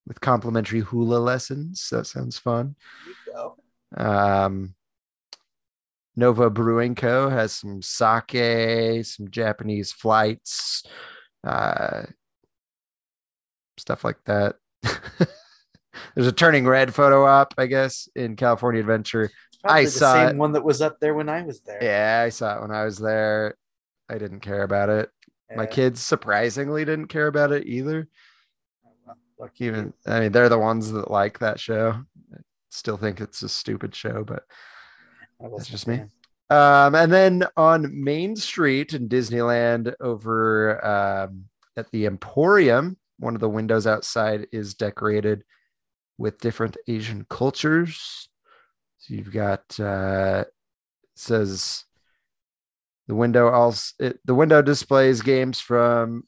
with 0.07 0.21
complimentary 0.21 0.81
hula 0.81 1.17
lessons. 1.17 1.87
That 1.91 2.07
sounds 2.07 2.37
fun. 2.37 2.75
Um, 3.95 4.75
Nova 6.15 6.49
Brewing 6.49 6.95
Co. 6.95 7.29
has 7.29 7.53
some 7.53 7.81
sake, 7.81 9.05
some 9.05 9.31
Japanese 9.31 9.91
flights, 9.91 10.83
uh, 11.43 12.03
stuff 13.77 14.03
like 14.03 14.23
that. 14.25 14.55
There's 16.15 16.27
a 16.27 16.31
turning 16.31 16.67
red 16.67 16.93
photo 16.93 17.25
op, 17.25 17.53
I 17.57 17.67
guess, 17.67 18.07
in 18.15 18.35
California 18.35 18.81
Adventure. 18.81 19.31
I 19.63 19.85
the 19.85 19.91
saw 19.91 20.13
same 20.13 20.35
it. 20.35 20.37
one 20.37 20.51
that 20.53 20.63
was 20.63 20.81
up 20.81 20.99
there 20.99 21.13
when 21.13 21.29
I 21.29 21.43
was 21.43 21.61
there. 21.61 21.79
Yeah, 21.81 22.23
I 22.25 22.29
saw 22.29 22.57
it 22.57 22.61
when 22.61 22.71
I 22.71 22.83
was 22.83 22.97
there. 22.97 23.55
I 24.09 24.17
didn't 24.17 24.41
care 24.41 24.63
about 24.63 24.89
it. 24.89 25.09
My 25.55 25.67
kids 25.67 26.01
surprisingly 26.01 26.83
didn't 26.83 27.07
care 27.07 27.27
about 27.27 27.51
it 27.51 27.67
either. 27.67 28.07
Lucky 29.39 29.65
Even 29.65 29.93
I 30.05 30.21
mean, 30.21 30.31
they're 30.31 30.49
the 30.49 30.59
ones 30.59 30.91
that 30.91 31.11
like 31.11 31.39
that 31.39 31.59
show. 31.59 31.95
I 32.33 32.37
still 32.69 32.97
think 32.97 33.21
it's 33.21 33.41
a 33.41 33.49
stupid 33.49 33.95
show, 33.95 34.23
but 34.23 34.43
wasn't 35.39 35.71
just 35.71 35.87
me. 35.87 36.03
Um, 36.49 36.95
and 36.95 37.11
then 37.11 37.45
on 37.57 38.03
Main 38.03 38.35
Street 38.35 38.93
in 38.93 39.09
Disneyland, 39.09 39.93
over 39.99 40.85
um, 40.85 41.45
at 41.75 41.89
the 41.91 42.05
Emporium, 42.05 42.97
one 43.17 43.35
of 43.35 43.41
the 43.41 43.49
windows 43.49 43.87
outside 43.87 44.47
is 44.51 44.73
decorated 44.73 45.43
with 46.17 46.39
different 46.39 46.77
Asian 46.87 47.25
cultures. 47.29 48.29
So 48.99 49.15
you've 49.15 49.33
got 49.33 49.79
uh, 49.79 50.45
it 50.47 50.53
says 51.15 51.85
the 53.07 53.15
window 53.15 53.49
also 53.49 53.93
it, 53.99 54.19
the 54.25 54.35
window 54.35 54.61
displays 54.61 55.21
games 55.21 55.59
from 55.59 56.23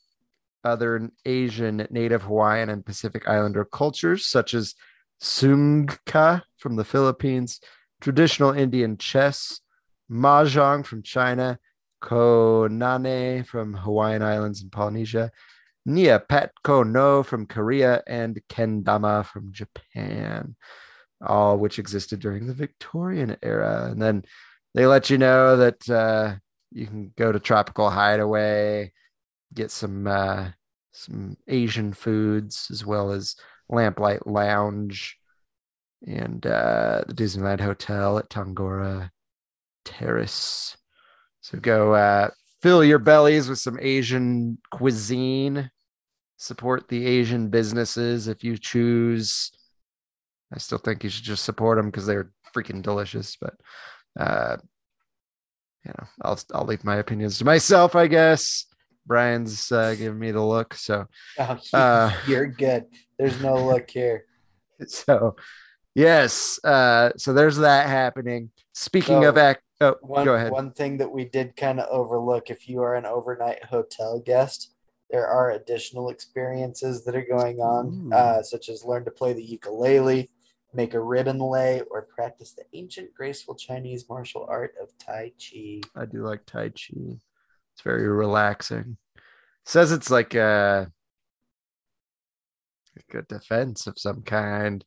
other 0.65 1.09
Asian, 1.25 1.87
Native 1.89 2.23
Hawaiian, 2.23 2.69
and 2.69 2.85
Pacific 2.85 3.27
Islander 3.27 3.63
cultures, 3.63 4.25
such 4.25 4.53
as 4.53 4.75
Sungka 5.21 6.41
from 6.57 6.75
the 6.75 6.83
Philippines, 6.83 7.61
traditional 8.01 8.51
Indian 8.51 8.97
chess, 8.97 9.61
Mahjong 10.11 10.85
from 10.85 11.03
China, 11.03 11.59
Konane 12.03 13.45
from 13.45 13.73
Hawaiian 13.73 14.21
Islands 14.21 14.61
and 14.61 14.71
Polynesia, 14.71 15.31
Nia 15.85 16.19
Patko 16.19 16.87
no 16.87 17.23
from 17.23 17.45
Korea, 17.45 18.03
and 18.07 18.41
Kendama 18.49 19.25
from 19.25 19.53
Japan, 19.53 20.55
all 21.21 21.57
which 21.57 21.79
existed 21.79 22.19
during 22.19 22.47
the 22.47 22.53
Victorian 22.53 23.37
era. 23.41 23.89
And 23.91 24.01
then 24.01 24.23
they 24.73 24.85
let 24.85 25.09
you 25.09 25.17
know 25.17 25.57
that 25.57 25.89
uh, 25.89 26.35
you 26.71 26.87
can 26.87 27.13
go 27.17 27.31
to 27.31 27.39
Tropical 27.39 27.89
Hideaway, 27.89 28.91
get 29.55 29.71
some 29.71 30.07
uh, 30.07 30.49
some 30.91 31.37
Asian 31.47 31.93
foods 31.93 32.67
as 32.71 32.85
well 32.85 33.11
as 33.11 33.35
Lamplight 33.69 34.25
Lounge 34.25 35.17
and 36.05 36.45
uh, 36.45 37.03
the 37.07 37.13
Disneyland 37.13 37.61
Hotel 37.61 38.17
at 38.17 38.29
Tangaroa 38.29 39.11
Terrace. 39.83 40.77
So 41.41 41.59
go 41.59 41.93
uh, 41.93 42.29
fill 42.61 42.83
your 42.83 42.99
bellies 42.99 43.49
with 43.49 43.59
some 43.59 43.77
Asian 43.81 44.57
cuisine. 44.71 45.71
Support 46.37 46.89
the 46.89 47.05
Asian 47.05 47.49
businesses 47.49 48.27
if 48.27 48.43
you 48.43 48.57
choose. 48.57 49.51
I 50.53 50.57
still 50.57 50.77
think 50.77 51.03
you 51.03 51.09
should 51.09 51.23
just 51.23 51.45
support 51.45 51.77
them 51.77 51.87
because 51.87 52.05
they're 52.05 52.31
freaking 52.55 52.81
delicious. 52.81 53.37
But 53.39 53.55
uh, 54.19 54.57
you 55.85 55.91
know, 55.97 56.07
I'll 56.21 56.39
I'll 56.53 56.65
leave 56.65 56.83
my 56.83 56.97
opinions 56.97 57.37
to 57.37 57.45
myself, 57.45 57.95
I 57.95 58.07
guess. 58.07 58.65
Bryan's 59.05 59.71
uh, 59.71 59.95
giving 59.95 60.19
me 60.19 60.31
the 60.31 60.43
look, 60.43 60.73
so 60.73 61.05
Oh, 61.39 61.59
Uh, 61.73 62.11
you're 62.27 62.47
good. 62.47 62.85
There's 63.17 63.39
no 63.41 63.55
look 63.65 63.89
here. 63.89 64.25
so 64.87 65.35
yes, 65.93 66.59
uh, 66.63 67.11
so 67.17 67.33
there's 67.33 67.57
that 67.57 67.87
happening. 67.87 68.51
Speaking 68.73 69.21
So, 69.21 69.29
of 69.29 69.37
act, 69.37 69.61
oh, 69.81 69.95
One, 70.01 70.25
go 70.25 70.35
ahead. 70.35 70.51
one 70.51 70.71
thing 70.71 70.97
that 70.97 71.11
we 71.11 71.25
did 71.25 71.55
kind 71.55 71.79
of 71.79 71.87
overlook 71.89 72.49
if 72.49 72.67
you 72.67 72.81
are 72.81 72.95
an 72.95 73.05
overnight 73.05 73.63
hotel 73.65 74.19
guest, 74.19 74.73
there 75.11 75.27
are 75.27 75.51
additional 75.51 76.09
experiences 76.09 77.05
that 77.05 77.15
are 77.15 77.25
going 77.25 77.59
on, 77.59 78.11
uh, 78.11 78.41
such 78.41 78.69
as 78.69 78.83
learn 78.83 79.05
to 79.05 79.11
play 79.11 79.33
the 79.33 79.43
ukulele, 79.43 80.29
make 80.73 80.93
a 80.93 80.99
ribbon 80.99 81.37
lei, 81.39 81.81
or 81.91 82.01
practice 82.01 82.51
the 82.53 82.63
ancient 82.73 83.13
graceful 83.13 83.55
Chinese 83.55 84.09
martial 84.09 84.45
art 84.49 84.73
of 84.81 84.89
Tai 84.97 85.31
Chi. 85.39 85.81
I 85.95 86.05
do 86.05 86.25
like 86.25 86.45
Tai 86.45 86.69
Chi. 86.69 87.19
It's 87.75 87.83
very 87.83 88.07
relaxing. 88.07 88.97
Says 89.65 89.91
it's 89.91 90.09
like 90.09 90.33
a, 90.33 90.89
like 92.95 93.23
a 93.23 93.27
defense 93.27 93.85
of 93.85 93.99
some 93.99 94.21
kind, 94.21 94.85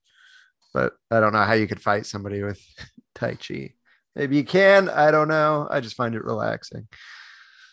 but 0.73 0.95
I 1.11 1.21
don't 1.21 1.35
know 1.35 1.45
how 1.45 1.53
you 1.53 1.67
could 1.67 1.83
fight 1.83 2.07
somebody 2.07 2.43
with 2.43 2.61
Tai 3.15 3.35
Chi. 3.35 3.75
Maybe 4.17 4.37
you 4.37 4.45
can. 4.45 4.89
I 4.89 5.11
don't 5.11 5.29
know. 5.29 5.69
I 5.71 5.81
just 5.81 5.97
find 5.97 6.15
it 6.15 6.25
relaxing. 6.25 6.89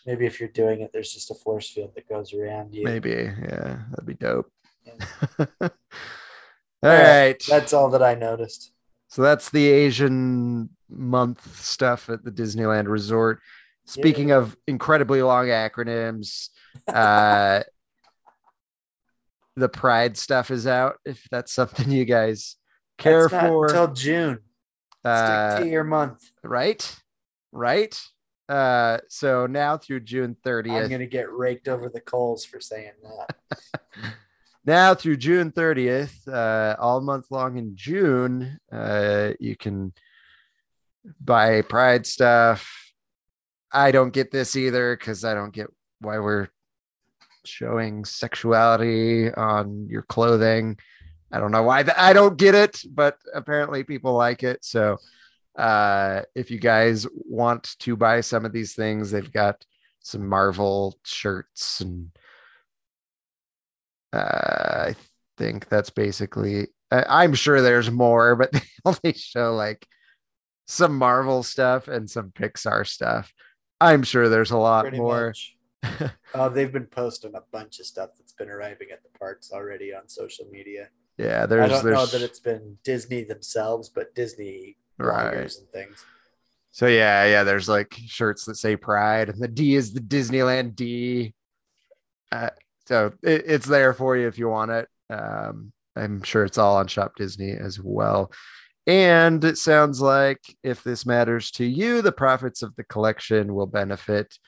Maybe 0.04 0.26
if 0.26 0.38
you're 0.38 0.48
doing 0.50 0.82
it, 0.82 0.90
there's 0.92 1.12
just 1.12 1.30
a 1.30 1.34
force 1.34 1.70
field 1.70 1.92
that 1.94 2.08
goes 2.08 2.34
around 2.34 2.74
you. 2.74 2.84
Maybe. 2.84 3.10
Yeah, 3.10 3.78
that'd 3.90 4.06
be 4.06 4.14
dope. 4.14 4.52
Yeah. 4.84 4.92
all 5.60 5.70
right, 6.82 7.02
right. 7.02 7.44
That's 7.48 7.72
all 7.72 7.90
that 7.90 8.02
I 8.02 8.14
noticed. 8.14 8.70
So 9.08 9.22
that's 9.22 9.50
the 9.50 9.66
Asian 9.66 10.68
month 10.88 11.56
stuff 11.56 12.10
at 12.10 12.22
the 12.22 12.30
Disneyland 12.30 12.88
Resort. 12.88 13.40
Speaking 13.86 14.32
of 14.32 14.56
incredibly 14.66 15.22
long 15.22 15.46
acronyms, 15.46 16.48
uh, 16.88 17.62
the 19.56 19.68
Pride 19.68 20.16
stuff 20.16 20.50
is 20.50 20.66
out. 20.66 20.96
If 21.04 21.26
that's 21.30 21.52
something 21.52 21.90
you 21.90 22.04
guys 22.04 22.56
care 22.98 23.28
for, 23.28 23.66
until 23.66 23.92
June. 23.92 24.38
uh, 25.04 25.56
Stick 25.56 25.64
to 25.64 25.70
your 25.70 25.84
month. 25.84 26.30
right, 26.42 26.96
right. 27.52 27.98
Uh, 28.48 28.98
so 29.08 29.46
now 29.46 29.76
through 29.76 30.00
June 30.00 30.36
30th, 30.44 30.84
I'm 30.84 30.90
gonna 30.90 31.06
get 31.06 31.32
raked 31.32 31.68
over 31.68 31.88
the 31.88 32.00
coals 32.00 32.44
for 32.44 32.60
saying 32.60 32.92
that. 33.02 33.80
now 34.64 34.94
through 34.94 35.16
June 35.16 35.50
30th, 35.50 36.28
uh, 36.28 36.76
all 36.78 37.00
month 37.00 37.26
long 37.30 37.56
in 37.56 37.76
June, 37.76 38.58
uh, 38.70 39.32
you 39.40 39.56
can 39.56 39.92
buy 41.20 41.62
Pride 41.62 42.06
stuff. 42.06 42.85
I 43.76 43.92
don't 43.92 44.12
get 44.12 44.30
this 44.30 44.56
either 44.56 44.96
because 44.96 45.22
I 45.22 45.34
don't 45.34 45.52
get 45.52 45.66
why 46.00 46.18
we're 46.18 46.48
showing 47.44 48.06
sexuality 48.06 49.30
on 49.32 49.86
your 49.90 50.02
clothing. 50.02 50.78
I 51.30 51.40
don't 51.40 51.52
know 51.52 51.62
why 51.62 51.82
th- 51.82 51.98
I 51.98 52.14
don't 52.14 52.38
get 52.38 52.54
it, 52.54 52.80
but 52.90 53.18
apparently 53.34 53.84
people 53.84 54.14
like 54.14 54.42
it. 54.42 54.64
So 54.64 54.96
uh, 55.58 56.22
if 56.34 56.50
you 56.50 56.58
guys 56.58 57.06
want 57.12 57.76
to 57.80 57.96
buy 57.96 58.22
some 58.22 58.46
of 58.46 58.52
these 58.52 58.74
things, 58.74 59.10
they've 59.10 59.32
got 59.32 59.62
some 60.00 60.26
Marvel 60.26 60.98
shirts 61.04 61.82
and 61.82 62.10
uh, 64.10 64.86
I 64.88 64.94
think 65.36 65.68
that's 65.68 65.90
basically. 65.90 66.68
I, 66.90 67.24
I'm 67.24 67.34
sure 67.34 67.60
there's 67.60 67.90
more, 67.90 68.36
but 68.36 68.52
they 68.52 68.62
only 68.86 69.12
show 69.18 69.54
like 69.54 69.86
some 70.66 70.96
Marvel 70.96 71.42
stuff 71.42 71.88
and 71.88 72.08
some 72.08 72.30
Pixar 72.30 72.86
stuff. 72.86 73.32
I'm 73.80 74.02
sure 74.02 74.28
there's 74.28 74.50
a 74.50 74.56
lot 74.56 74.82
Pretty 74.82 74.98
more. 74.98 75.34
Oh, 76.34 76.48
they've 76.48 76.72
been 76.72 76.86
posting 76.86 77.34
a 77.34 77.42
bunch 77.52 77.78
of 77.80 77.86
stuff 77.86 78.10
that's 78.18 78.32
been 78.32 78.48
arriving 78.48 78.88
at 78.92 79.02
the 79.02 79.18
parks 79.18 79.50
already 79.52 79.94
on 79.94 80.08
social 80.08 80.46
media. 80.50 80.88
Yeah, 81.18 81.46
there's. 81.46 81.64
I 81.64 81.68
don't 81.74 81.84
there's 81.84 81.96
know 81.96 82.06
that 82.06 82.22
it's 82.22 82.40
been 82.40 82.78
Disney 82.84 83.24
themselves, 83.24 83.88
but 83.88 84.14
Disney 84.14 84.76
Right. 84.98 85.34
and 85.34 85.68
things. 85.72 86.04
So 86.70 86.86
yeah, 86.86 87.24
yeah, 87.24 87.42
there's 87.44 87.68
like 87.68 87.94
shirts 88.06 88.44
that 88.44 88.56
say 88.56 88.76
Pride, 88.76 89.30
and 89.30 89.40
the 89.40 89.48
D 89.48 89.74
is 89.74 89.92
the 89.94 90.00
Disneyland 90.00 90.74
D. 90.74 91.34
Uh, 92.30 92.50
so 92.86 93.12
it, 93.22 93.44
it's 93.46 93.66
there 93.66 93.94
for 93.94 94.16
you 94.16 94.26
if 94.26 94.38
you 94.38 94.48
want 94.48 94.70
it. 94.72 94.88
Um, 95.08 95.72
I'm 95.94 96.22
sure 96.22 96.44
it's 96.44 96.58
all 96.58 96.76
on 96.76 96.86
Shop 96.86 97.12
Disney 97.16 97.52
as 97.52 97.80
well. 97.80 98.30
And 98.86 99.42
it 99.42 99.58
sounds 99.58 100.00
like 100.00 100.40
if 100.62 100.84
this 100.84 101.04
matters 101.04 101.50
to 101.52 101.64
you, 101.64 102.02
the 102.02 102.12
profits 102.12 102.62
of 102.62 102.76
the 102.76 102.84
collection 102.84 103.54
will 103.54 103.66
benefit 103.66 104.38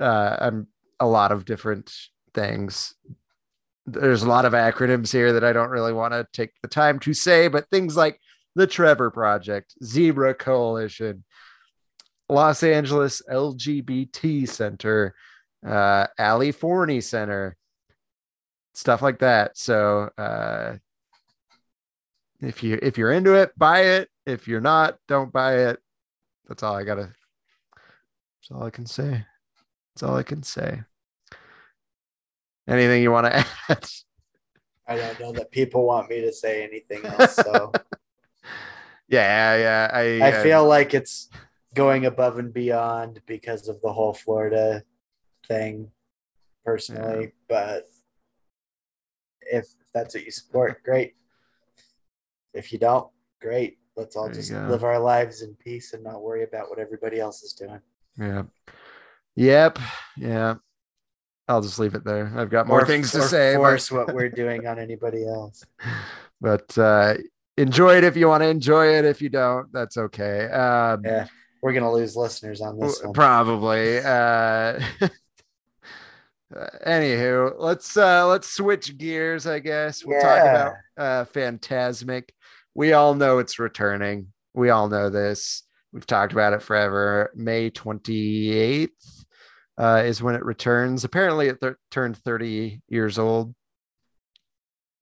uh, 0.00 0.36
um, 0.40 0.66
a 0.98 1.06
lot 1.06 1.30
of 1.30 1.44
different 1.44 1.92
things. 2.32 2.94
There's 3.86 4.22
a 4.22 4.28
lot 4.28 4.46
of 4.46 4.54
acronyms 4.54 5.12
here 5.12 5.34
that 5.34 5.44
I 5.44 5.52
don't 5.52 5.68
really 5.68 5.92
want 5.92 6.14
to 6.14 6.26
take 6.32 6.52
the 6.62 6.68
time 6.68 6.98
to 7.00 7.12
say, 7.12 7.48
but 7.48 7.68
things 7.68 7.96
like 7.96 8.18
the 8.54 8.66
Trevor 8.66 9.10
Project, 9.10 9.74
Zebra 9.84 10.34
Coalition, 10.34 11.24
Los 12.30 12.62
Angeles 12.62 13.20
LGBT 13.30 14.48
Center, 14.48 15.14
uh, 15.66 16.06
Ali 16.18 16.52
Forney 16.52 17.02
Center, 17.02 17.56
stuff 18.72 19.02
like 19.02 19.18
that. 19.18 19.58
So 19.58 20.10
uh, 20.16 20.76
if 22.46 22.62
you 22.62 22.78
if 22.82 22.98
you're 22.98 23.12
into 23.12 23.34
it, 23.34 23.56
buy 23.58 23.80
it. 23.80 24.08
If 24.26 24.48
you're 24.48 24.60
not, 24.60 24.98
don't 25.08 25.32
buy 25.32 25.56
it. 25.68 25.78
That's 26.48 26.62
all 26.62 26.76
I 26.76 26.84
gotta. 26.84 27.12
That's 28.40 28.50
all 28.52 28.64
I 28.64 28.70
can 28.70 28.86
say. 28.86 29.24
That's 29.94 30.02
all 30.02 30.16
I 30.16 30.22
can 30.22 30.42
say. 30.42 30.82
Anything 32.68 33.02
you 33.02 33.10
want 33.10 33.26
to 33.26 33.36
add? 33.68 33.86
I 34.86 34.96
don't 34.96 35.20
know 35.20 35.32
that 35.32 35.50
people 35.50 35.86
want 35.86 36.10
me 36.10 36.20
to 36.20 36.32
say 36.32 36.62
anything 36.62 37.04
else. 37.06 37.36
So 37.36 37.72
yeah, 39.08 39.56
yeah. 39.56 39.90
I 39.92 40.28
I 40.28 40.42
feel 40.42 40.66
like 40.66 40.94
it's 40.94 41.28
going 41.74 42.06
above 42.06 42.38
and 42.38 42.52
beyond 42.52 43.20
because 43.26 43.68
of 43.68 43.80
the 43.80 43.92
whole 43.92 44.14
Florida 44.14 44.82
thing, 45.48 45.90
personally. 46.64 47.32
But 47.48 47.86
if 49.40 49.66
that's 49.92 50.14
what 50.14 50.24
you 50.24 50.30
support, 50.30 50.82
great. 50.82 51.14
If 52.54 52.72
you 52.72 52.78
don't, 52.78 53.08
great. 53.40 53.78
Let's 53.96 54.16
all 54.16 54.26
There 54.26 54.34
just 54.34 54.50
live 54.50 54.82
our 54.84 54.98
lives 54.98 55.42
in 55.42 55.54
peace 55.54 55.92
and 55.92 56.02
not 56.02 56.22
worry 56.22 56.42
about 56.42 56.68
what 56.70 56.78
everybody 56.78 57.20
else 57.20 57.42
is 57.42 57.52
doing. 57.52 57.80
Yeah. 58.18 58.44
Yep. 59.36 59.78
Yeah. 60.16 60.54
I'll 61.46 61.60
just 61.60 61.78
leave 61.78 61.94
it 61.94 62.04
there. 62.04 62.32
I've 62.36 62.50
got 62.50 62.66
more 62.66 62.82
Or- 62.82 62.86
things 62.86 63.12
to 63.12 63.22
say. 63.22 63.54
but- 63.54 63.60
Force 63.60 63.92
what 63.92 64.14
we're 64.14 64.30
doing 64.30 64.66
on 64.66 64.78
anybody 64.78 65.26
else. 65.26 65.64
but 66.40 66.76
uh 66.76 67.14
enjoy 67.56 67.96
it 67.96 68.04
if 68.04 68.16
you 68.16 68.26
want 68.26 68.42
to 68.42 68.48
enjoy 68.48 68.86
it 68.88 69.04
if 69.04 69.22
you 69.22 69.28
don't 69.28 69.72
that's 69.72 69.96
okay 69.96 70.46
um 70.50 71.02
Yeah. 71.04 71.26
We're 71.62 71.72
gonna 71.72 71.92
lose 71.92 72.14
listeners 72.16 72.60
on 72.60 72.78
this 72.78 73.02
one. 73.02 73.14
Probably. 73.14 73.98
Uh, 73.98 74.02
uh, 75.00 75.08
anywho, 76.86 77.54
let's 77.56 77.96
uh 77.96 78.26
let's 78.26 78.50
switch 78.50 78.98
gears, 78.98 79.46
I 79.46 79.60
guess. 79.60 80.04
We'll 80.04 80.20
talk 80.20 80.40
about 80.40 80.72
uh 80.98 81.24
Fantasmic. 81.24 82.28
We 82.74 82.92
all 82.92 83.14
know 83.14 83.38
it's 83.38 83.58
returning. 83.58 84.32
We 84.54 84.70
all 84.70 84.88
know 84.88 85.10
this. 85.10 85.62
We've 85.92 86.06
talked 86.06 86.32
about 86.32 86.52
it 86.52 86.62
forever. 86.62 87.30
May 87.34 87.70
28th 87.70 88.88
uh, 89.78 90.02
is 90.04 90.22
when 90.22 90.34
it 90.34 90.44
returns. 90.44 91.04
Apparently, 91.04 91.48
it 91.48 91.60
th- 91.60 91.74
turned 91.90 92.16
30 92.16 92.82
years 92.88 93.18
old 93.18 93.54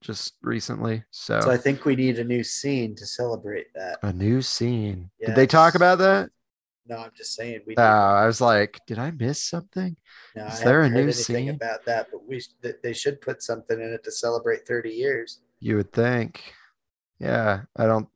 just 0.03 0.35
recently. 0.43 1.05
So, 1.11 1.41
So 1.41 1.51
I 1.51 1.57
think 1.57 1.85
we 1.85 1.97
need 1.97 2.19
a 2.19 2.25
new 2.25 2.45
scene 2.45 2.95
to 2.97 3.07
celebrate 3.07 3.73
that. 3.75 3.99
a 4.03 4.13
new 4.13 4.43
scene. 4.43 5.11
Did 5.25 5.35
they 5.35 5.47
talk 5.47 5.75
about 5.75 5.99
that? 5.99 6.31
No, 6.85 6.97
I'm 6.99 7.13
just 7.17 7.37
saying 7.37 7.61
we. 7.67 7.77
Oh, 7.79 7.83
I 7.83 8.27
was 8.27 8.41
like, 8.41 8.81
did 8.89 8.99
I 8.99 9.13
miss 9.13 9.43
something? 9.43 9.97
no, 10.35 10.47
is 10.47 10.61
I 10.61 10.65
there 10.65 10.81
a 10.83 10.91
new 10.91 11.13
scene? 11.13 11.51
about 11.51 11.85
that? 11.85 12.09
But 12.11 12.27
we 12.27 12.43
th- 12.61 12.77
they 12.83 12.93
should 12.93 13.21
put 13.21 13.41
something 13.41 13.81
in 13.81 13.93
it 13.93 14.03
to 14.05 14.11
celebrate 14.11 14.67
30 14.67 14.91
years. 14.91 15.41
You 15.61 15.77
would 15.77 15.93
think. 15.93 16.43
Yeah, 17.23 17.63
I 17.77 17.87
don't. 17.87 18.09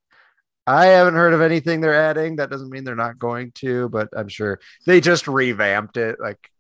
I 0.66 0.86
haven't 0.86 1.14
heard 1.14 1.32
of 1.32 1.40
anything 1.40 1.80
they're 1.80 1.94
adding. 1.94 2.36
That 2.36 2.50
doesn't 2.50 2.70
mean 2.70 2.82
they're 2.82 2.96
not 2.96 3.20
going 3.20 3.52
to, 3.56 3.88
but 3.88 4.08
I'm 4.16 4.28
sure 4.28 4.58
they 4.84 5.00
just 5.00 5.28
revamped 5.28 5.96
it 5.96 6.18
like 6.20 6.50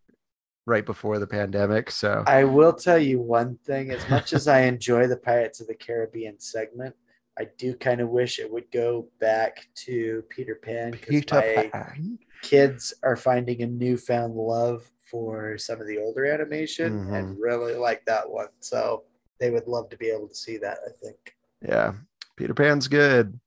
right 0.64 0.86
before 0.86 1.18
the 1.18 1.26
pandemic. 1.26 1.90
So 1.90 2.22
I 2.26 2.44
will 2.44 2.72
tell 2.72 2.98
you 2.98 3.20
one 3.20 3.58
thing: 3.66 3.90
as 3.90 4.08
much 4.08 4.32
as 4.32 4.46
I 4.46 4.60
enjoy 4.62 5.08
the 5.08 5.16
Pirates 5.16 5.60
of 5.60 5.66
the 5.66 5.74
Caribbean 5.74 6.38
segment, 6.38 6.94
I 7.36 7.48
do 7.58 7.74
kind 7.74 8.00
of 8.00 8.10
wish 8.10 8.38
it 8.38 8.50
would 8.50 8.70
go 8.70 9.08
back 9.18 9.66
to 9.86 10.22
Peter 10.28 10.54
Pan 10.54 10.92
because 10.92 11.08
Peter 11.08 11.34
my 11.34 11.70
Pan. 11.72 12.18
kids 12.42 12.94
are 13.02 13.16
finding 13.16 13.62
a 13.62 13.66
newfound 13.66 14.34
love 14.36 14.88
for 15.10 15.58
some 15.58 15.80
of 15.80 15.86
the 15.88 15.98
older 15.98 16.26
animation 16.26 17.06
Mhm. 17.06 17.12
and 17.14 17.40
really 17.40 17.74
like 17.74 18.04
that 18.06 18.30
one. 18.30 18.48
So 18.60 19.04
they 19.40 19.50
would 19.50 19.66
love 19.66 19.88
to 19.90 19.96
be 19.96 20.10
able 20.10 20.28
to 20.28 20.34
see 20.34 20.58
that. 20.58 20.78
I 20.86 20.90
think. 21.02 21.34
Yeah, 21.62 21.94
Peter 22.36 22.54
Pan's 22.54 22.88
good. 22.88 23.38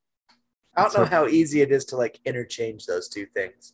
I 0.76 0.84
don't 0.84 0.94
know 0.98 1.06
how 1.06 1.28
easy 1.28 1.62
it 1.62 1.72
is 1.72 1.86
to 1.86 1.98
like 1.98 2.20
interchange 2.26 2.86
those 2.86 3.10
two 3.10 3.26
things. 3.26 3.74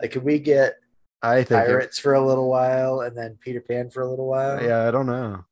Like, 0.00 0.12
could 0.12 0.24
we 0.24 0.38
get 0.38 0.74
I 1.22 1.36
think. 1.42 1.50
it- 1.62 1.66
Pirates 1.66 1.98
for 1.98 2.14
a 2.14 2.24
little 2.26 2.48
while 2.48 3.00
and 3.00 3.16
then 3.16 3.36
Peter 3.40 3.60
Pan 3.60 3.90
for 3.90 4.02
a 4.02 4.08
little 4.08 4.26
while? 4.26 4.62
yeah, 4.62 4.86
I 4.86 4.90
don't 4.90 5.06
know. 5.06 5.44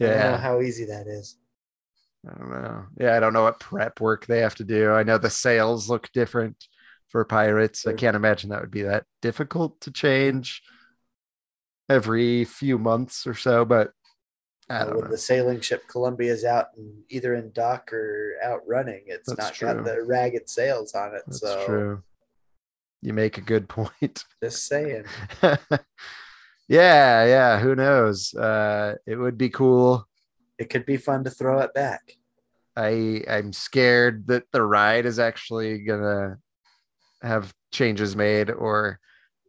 I 0.00 0.04
don't 0.06 0.16
know 0.16 0.16
Yeah, 0.16 0.36
how 0.38 0.60
easy 0.60 0.84
that 0.86 1.06
is. 1.06 1.36
I 2.28 2.38
don't 2.38 2.50
know. 2.50 2.86
Yeah, 2.98 3.16
I 3.16 3.20
don't 3.20 3.32
know 3.32 3.42
what 3.44 3.60
prep 3.60 4.00
work 4.00 4.26
they 4.26 4.40
have 4.40 4.54
to 4.56 4.64
do. 4.64 4.90
I 4.92 5.02
know 5.02 5.18
the 5.18 5.30
sales 5.30 5.88
look 5.88 6.10
different 6.12 6.56
for 7.08 7.24
pirates. 7.24 7.86
I 7.86 7.92
can't 7.92 8.16
imagine 8.16 8.50
that 8.50 8.60
would 8.60 8.70
be 8.70 8.82
that 8.82 9.04
difficult 9.22 9.80
to 9.82 9.90
change 9.92 10.62
every 11.88 12.44
few 12.44 12.78
months 12.78 13.26
or 13.26 13.34
so, 13.34 13.64
but 13.64 13.90
Uh, 14.70 14.86
when 14.86 15.04
know. 15.04 15.10
the 15.10 15.18
sailing 15.18 15.60
ship 15.60 15.82
Columbia 15.88 16.32
is 16.32 16.44
out 16.44 16.68
and 16.76 17.02
either 17.10 17.34
in 17.34 17.52
dock 17.52 17.92
or 17.92 18.34
out 18.42 18.60
running, 18.66 19.02
it's 19.06 19.28
That's 19.28 19.38
not 19.38 19.54
true. 19.54 19.74
got 19.74 19.84
the 19.84 20.02
ragged 20.02 20.48
sails 20.48 20.94
on 20.94 21.14
it. 21.14 21.22
That's 21.26 21.40
so 21.40 21.66
true. 21.66 22.02
You 23.02 23.12
make 23.12 23.36
a 23.36 23.42
good 23.42 23.68
point. 23.68 24.24
just 24.42 24.66
saying. 24.66 25.04
yeah, 25.42 27.24
yeah. 27.26 27.58
Who 27.58 27.74
knows? 27.74 28.32
Uh, 28.34 28.94
it 29.06 29.16
would 29.16 29.36
be 29.36 29.50
cool. 29.50 30.06
It 30.58 30.70
could 30.70 30.86
be 30.86 30.96
fun 30.96 31.24
to 31.24 31.30
throw 31.30 31.60
it 31.60 31.74
back. 31.74 32.12
I 32.76 33.22
I'm 33.28 33.52
scared 33.52 34.26
that 34.28 34.44
the 34.50 34.62
ride 34.62 35.06
is 35.06 35.18
actually 35.18 35.80
gonna 35.84 36.38
have 37.22 37.52
changes 37.72 38.16
made 38.16 38.50
or 38.50 38.98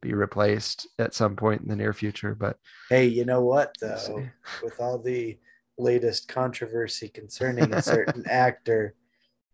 be 0.05 0.13
replaced 0.13 0.87
at 0.99 1.13
some 1.13 1.35
point 1.35 1.61
in 1.61 1.67
the 1.67 1.75
near 1.75 1.93
future. 1.93 2.35
But 2.35 2.57
Hey, 2.89 3.05
you 3.07 3.25
know 3.25 3.41
what 3.41 3.75
though? 3.81 4.23
With 4.63 4.79
all 4.79 4.99
the 4.99 5.37
latest 5.77 6.27
controversy 6.27 7.09
concerning 7.09 7.73
a 7.73 7.81
certain 7.81 8.23
actor 8.29 8.95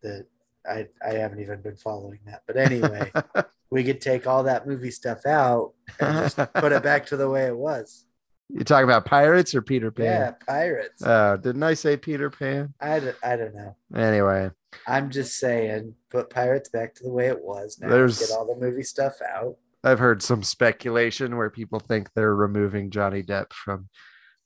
that 0.03 0.25
I 0.69 0.87
I 1.05 1.13
haven't 1.13 1.39
even 1.41 1.61
been 1.61 1.77
following 1.77 2.19
that. 2.25 2.43
But 2.45 2.57
anyway, 2.57 3.11
we 3.71 3.83
could 3.83 4.01
take 4.01 4.27
all 4.27 4.43
that 4.43 4.67
movie 4.67 4.91
stuff 4.91 5.25
out 5.25 5.73
and 5.99 6.17
just 6.29 6.37
put 6.53 6.71
it 6.71 6.83
back 6.83 7.05
to 7.07 7.17
the 7.17 7.29
way 7.29 7.45
it 7.45 7.57
was. 7.57 8.05
you 8.49 8.63
talking 8.63 8.83
about 8.83 9.05
pirates 9.05 9.55
or 9.55 9.61
Peter 9.61 9.89
Pan? 9.91 10.05
Yeah, 10.05 10.31
pirates. 10.45 11.01
Oh, 11.03 11.37
didn't 11.37 11.63
I 11.63 11.73
say 11.73 11.97
Peter 11.97 12.29
Pan? 12.29 12.73
I, 12.81 12.99
d- 12.99 13.11
I 13.23 13.35
don't 13.37 13.55
know. 13.55 13.75
Anyway, 13.95 14.51
I'm 14.85 15.09
just 15.09 15.37
saying, 15.39 15.95
put 16.09 16.29
pirates 16.29 16.69
back 16.69 16.93
to 16.95 17.03
the 17.03 17.11
way 17.11 17.27
it 17.27 17.41
was. 17.41 17.79
Now 17.79 17.89
There's- 17.89 18.19
get 18.19 18.37
all 18.37 18.45
the 18.45 18.59
movie 18.63 18.83
stuff 18.83 19.15
out. 19.35 19.55
I've 19.83 19.99
heard 19.99 20.21
some 20.21 20.43
speculation 20.43 21.37
where 21.37 21.49
people 21.49 21.79
think 21.79 22.09
they're 22.13 22.35
removing 22.35 22.91
Johnny 22.91 23.23
Depp 23.23 23.53
from 23.53 23.89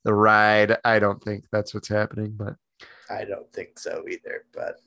the 0.03 0.13
ride. 0.13 0.77
I 0.85 0.99
don't 0.99 1.21
think 1.23 1.45
that's 1.51 1.73
what's 1.73 1.89
happening, 1.89 2.35
but 2.37 2.55
I 3.09 3.25
don't 3.25 3.51
think 3.51 3.77
so 3.77 4.05
either. 4.09 4.45
But 4.53 4.79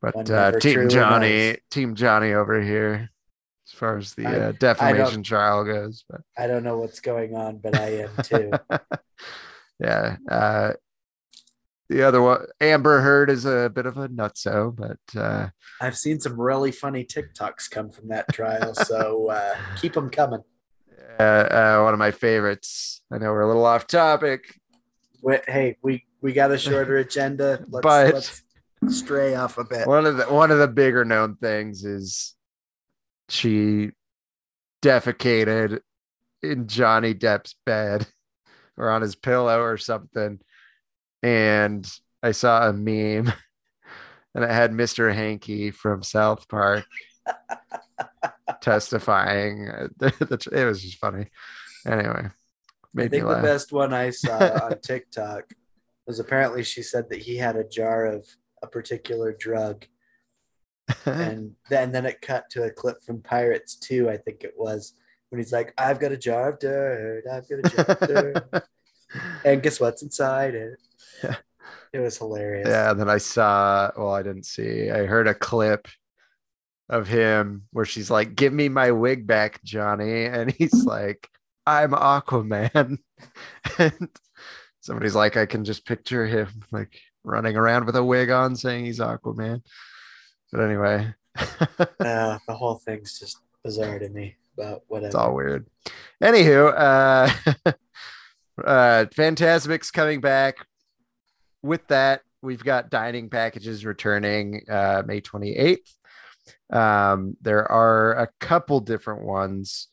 but 0.00 0.30
uh, 0.30 0.52
Team 0.60 0.88
Johnny, 0.88 1.48
knows. 1.48 1.56
Team 1.70 1.94
Johnny 1.94 2.32
over 2.32 2.60
here, 2.60 3.10
as 3.66 3.72
far 3.78 3.96
as 3.96 4.14
the 4.14 4.26
I- 4.26 4.36
uh, 4.36 4.52
defamation 4.52 5.22
trial 5.22 5.64
goes. 5.64 6.04
But 6.08 6.20
I 6.38 6.46
don't 6.46 6.62
know 6.62 6.78
what's 6.78 7.00
going 7.00 7.34
on, 7.34 7.58
but 7.58 7.74
I 7.74 7.88
am 8.02 8.10
too. 8.22 8.52
yeah, 9.80 10.16
uh, 10.30 10.72
the 11.88 12.02
other 12.02 12.20
one, 12.22 12.46
Amber 12.60 13.00
Heard, 13.00 13.30
is 13.30 13.44
a 13.44 13.70
bit 13.72 13.86
of 13.86 13.96
a 13.96 14.08
nutso, 14.08 14.74
but 14.74 14.98
uh, 15.20 15.48
I've 15.80 15.96
seen 15.96 16.20
some 16.20 16.40
really 16.40 16.72
funny 16.72 17.04
TikToks 17.04 17.70
come 17.70 17.90
from 17.90 18.08
that 18.08 18.26
trial, 18.32 18.74
so 18.74 19.30
uh, 19.30 19.54
keep 19.80 19.92
them 19.94 20.10
coming. 20.10 20.40
uh, 21.18 21.22
uh, 21.22 21.80
one 21.82 21.92
of 21.92 21.98
my 21.98 22.10
favorites. 22.10 23.02
I 23.10 23.18
know 23.18 23.30
we're 23.32 23.42
a 23.42 23.46
little 23.46 23.64
off 23.66 23.86
topic, 23.86 24.58
Wait, 25.22 25.48
hey, 25.48 25.76
we 25.82 26.04
we 26.20 26.32
got 26.32 26.52
a 26.52 26.58
shorter 26.58 26.96
agenda. 26.98 27.64
Let's, 27.68 27.82
But- 27.82 28.14
let's 28.14 28.42
stray 28.88 29.34
off 29.34 29.58
a 29.58 29.64
bit. 29.64 29.86
one 29.86 30.06
of 30.06 30.16
the 30.18 30.24
one 30.24 30.50
of 30.50 30.58
the 30.58 30.68
bigger 30.68 31.04
known 31.04 31.36
things 31.36 31.84
is 31.84 32.34
she 33.28 33.90
defecated 34.82 35.80
in 36.42 36.68
Johnny 36.68 37.14
Depp's 37.14 37.54
bed 37.64 38.06
or 38.76 38.90
on 38.90 39.02
his 39.02 39.14
pillow 39.16 39.60
or 39.60 39.76
something. 39.78 40.38
And 41.26 41.90
I 42.22 42.30
saw 42.30 42.68
a 42.68 42.72
meme 42.72 43.32
and 44.34 44.44
it 44.44 44.50
had 44.50 44.70
Mr. 44.70 45.12
Hanky 45.12 45.72
from 45.72 46.04
South 46.04 46.48
Park 46.48 46.84
testifying. 48.60 49.68
It 50.00 50.64
was 50.64 50.82
just 50.82 50.98
funny. 50.98 51.26
Anyway, 51.84 52.28
I 52.96 53.08
think 53.08 53.26
the 53.26 53.40
best 53.42 53.72
one 53.72 53.92
I 53.92 54.10
saw 54.10 54.66
on 54.66 54.78
TikTok 54.80 55.52
was 56.06 56.20
apparently 56.20 56.62
she 56.62 56.82
said 56.82 57.08
that 57.10 57.22
he 57.22 57.36
had 57.36 57.56
a 57.56 57.68
jar 57.68 58.06
of 58.06 58.24
a 58.62 58.68
particular 58.68 59.36
drug, 59.36 59.84
and 61.04 61.54
then 61.68 61.90
then 61.90 62.06
it 62.06 62.20
cut 62.20 62.48
to 62.50 62.62
a 62.62 62.70
clip 62.70 63.02
from 63.02 63.20
Pirates 63.20 63.74
2, 63.76 64.08
I 64.08 64.16
think 64.16 64.44
it 64.44 64.54
was, 64.56 64.92
when 65.30 65.40
he's 65.40 65.52
like, 65.52 65.74
"I've 65.76 65.98
got 65.98 66.12
a 66.12 66.16
jar 66.16 66.50
of 66.50 66.60
dirt, 66.60 67.24
I've 67.30 67.48
got 67.48 67.58
a 67.58 67.76
jar 67.76 67.96
of 67.96 68.08
dirt, 68.08 68.64
and 69.44 69.62
guess 69.62 69.80
what's 69.80 70.02
inside 70.02 70.54
it?" 70.54 70.78
It 71.92 72.00
was 72.00 72.18
hilarious. 72.18 72.68
Yeah, 72.68 72.90
and 72.90 73.00
then 73.00 73.08
I 73.08 73.16
saw, 73.16 73.90
well, 73.96 74.10
I 74.12 74.22
didn't 74.22 74.44
see, 74.44 74.90
I 74.90 75.06
heard 75.06 75.28
a 75.28 75.34
clip 75.34 75.88
of 76.90 77.08
him 77.08 77.62
where 77.72 77.86
she's 77.86 78.10
like, 78.10 78.34
Give 78.34 78.52
me 78.52 78.68
my 78.68 78.90
wig 78.90 79.26
back, 79.26 79.62
Johnny. 79.64 80.24
And 80.26 80.50
he's 80.50 80.84
like, 80.84 81.28
I'm 81.66 81.92
Aquaman. 81.92 82.98
and 83.78 84.08
somebody's 84.80 85.14
like, 85.14 85.36
I 85.38 85.46
can 85.46 85.64
just 85.64 85.86
picture 85.86 86.26
him 86.26 86.48
like 86.70 87.00
running 87.24 87.56
around 87.56 87.86
with 87.86 87.96
a 87.96 88.04
wig 88.04 88.30
on 88.30 88.56
saying 88.56 88.84
he's 88.84 89.00
Aquaman. 89.00 89.62
But 90.52 90.60
anyway, 90.60 91.14
Uh, 91.38 92.38
the 92.46 92.54
whole 92.54 92.76
thing's 92.76 93.18
just 93.18 93.38
bizarre 93.64 93.98
to 93.98 94.08
me, 94.10 94.36
but 94.56 94.82
whatever. 94.88 95.06
it's 95.06 95.14
all 95.14 95.34
weird. 95.34 95.66
Anywho, 96.22 96.72
uh, 96.76 97.72
uh, 98.64 99.06
Fantasmic's 99.14 99.90
coming 99.90 100.20
back. 100.20 100.66
With 101.66 101.86
that, 101.88 102.22
we've 102.42 102.62
got 102.62 102.90
dining 102.90 103.28
packages 103.28 103.84
returning 103.84 104.62
uh, 104.68 105.02
May 105.04 105.20
28th. 105.20 105.94
Um, 106.70 107.36
there 107.40 107.70
are 107.70 108.12
a 108.12 108.28
couple 108.38 108.80
different 108.80 109.24
ones. 109.24 109.88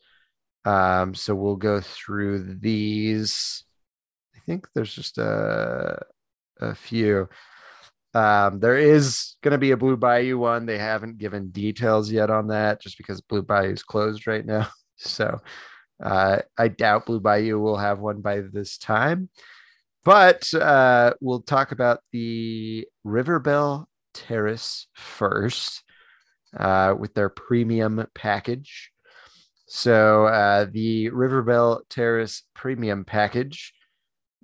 Um, 0.65 1.15
so 1.15 1.35
we'll 1.35 1.55
go 1.55 1.81
through 1.81 2.57
these. 2.59 3.63
I 4.35 4.39
think 4.45 4.67
there's 4.73 4.93
just 4.93 5.17
a, 5.17 5.99
a 6.61 6.75
few. 6.75 7.27
Um, 8.13 8.59
there 8.59 8.77
is 8.77 9.35
going 9.41 9.53
to 9.53 9.57
be 9.57 9.71
a 9.71 9.77
Blue 9.77 9.97
Bayou 9.97 10.37
one. 10.37 10.65
They 10.67 10.77
haven't 10.77 11.17
given 11.17 11.49
details 11.49 12.11
yet 12.11 12.29
on 12.29 12.47
that 12.47 12.81
just 12.81 12.97
because 12.97 13.21
Blue 13.21 13.41
Bayou 13.41 13.71
is 13.71 13.83
closed 13.83 14.27
right 14.27 14.45
now. 14.45 14.67
So 14.95 15.41
uh, 16.01 16.37
I 16.57 16.67
doubt 16.69 17.07
Blue 17.07 17.19
Bayou 17.19 17.59
will 17.59 17.75
have 17.77 17.99
one 17.99 18.21
by 18.21 18.41
this 18.41 18.77
time. 18.77 19.27
But 20.05 20.53
uh, 20.53 21.13
we'll 21.21 21.41
talk 21.41 21.71
about 21.71 22.01
the 22.11 22.87
River 23.03 23.39
Belle 23.39 23.87
Terrace 24.13 24.87
first 24.93 25.83
uh, 26.57 26.93
with 26.97 27.13
their 27.13 27.29
premium 27.29 28.05
package. 28.13 28.91
So 29.67 30.27
uh, 30.27 30.67
the 30.71 31.09
River 31.09 31.41
Belle 31.41 31.83
Terrace 31.89 32.43
Premium 32.53 33.05
Package 33.05 33.73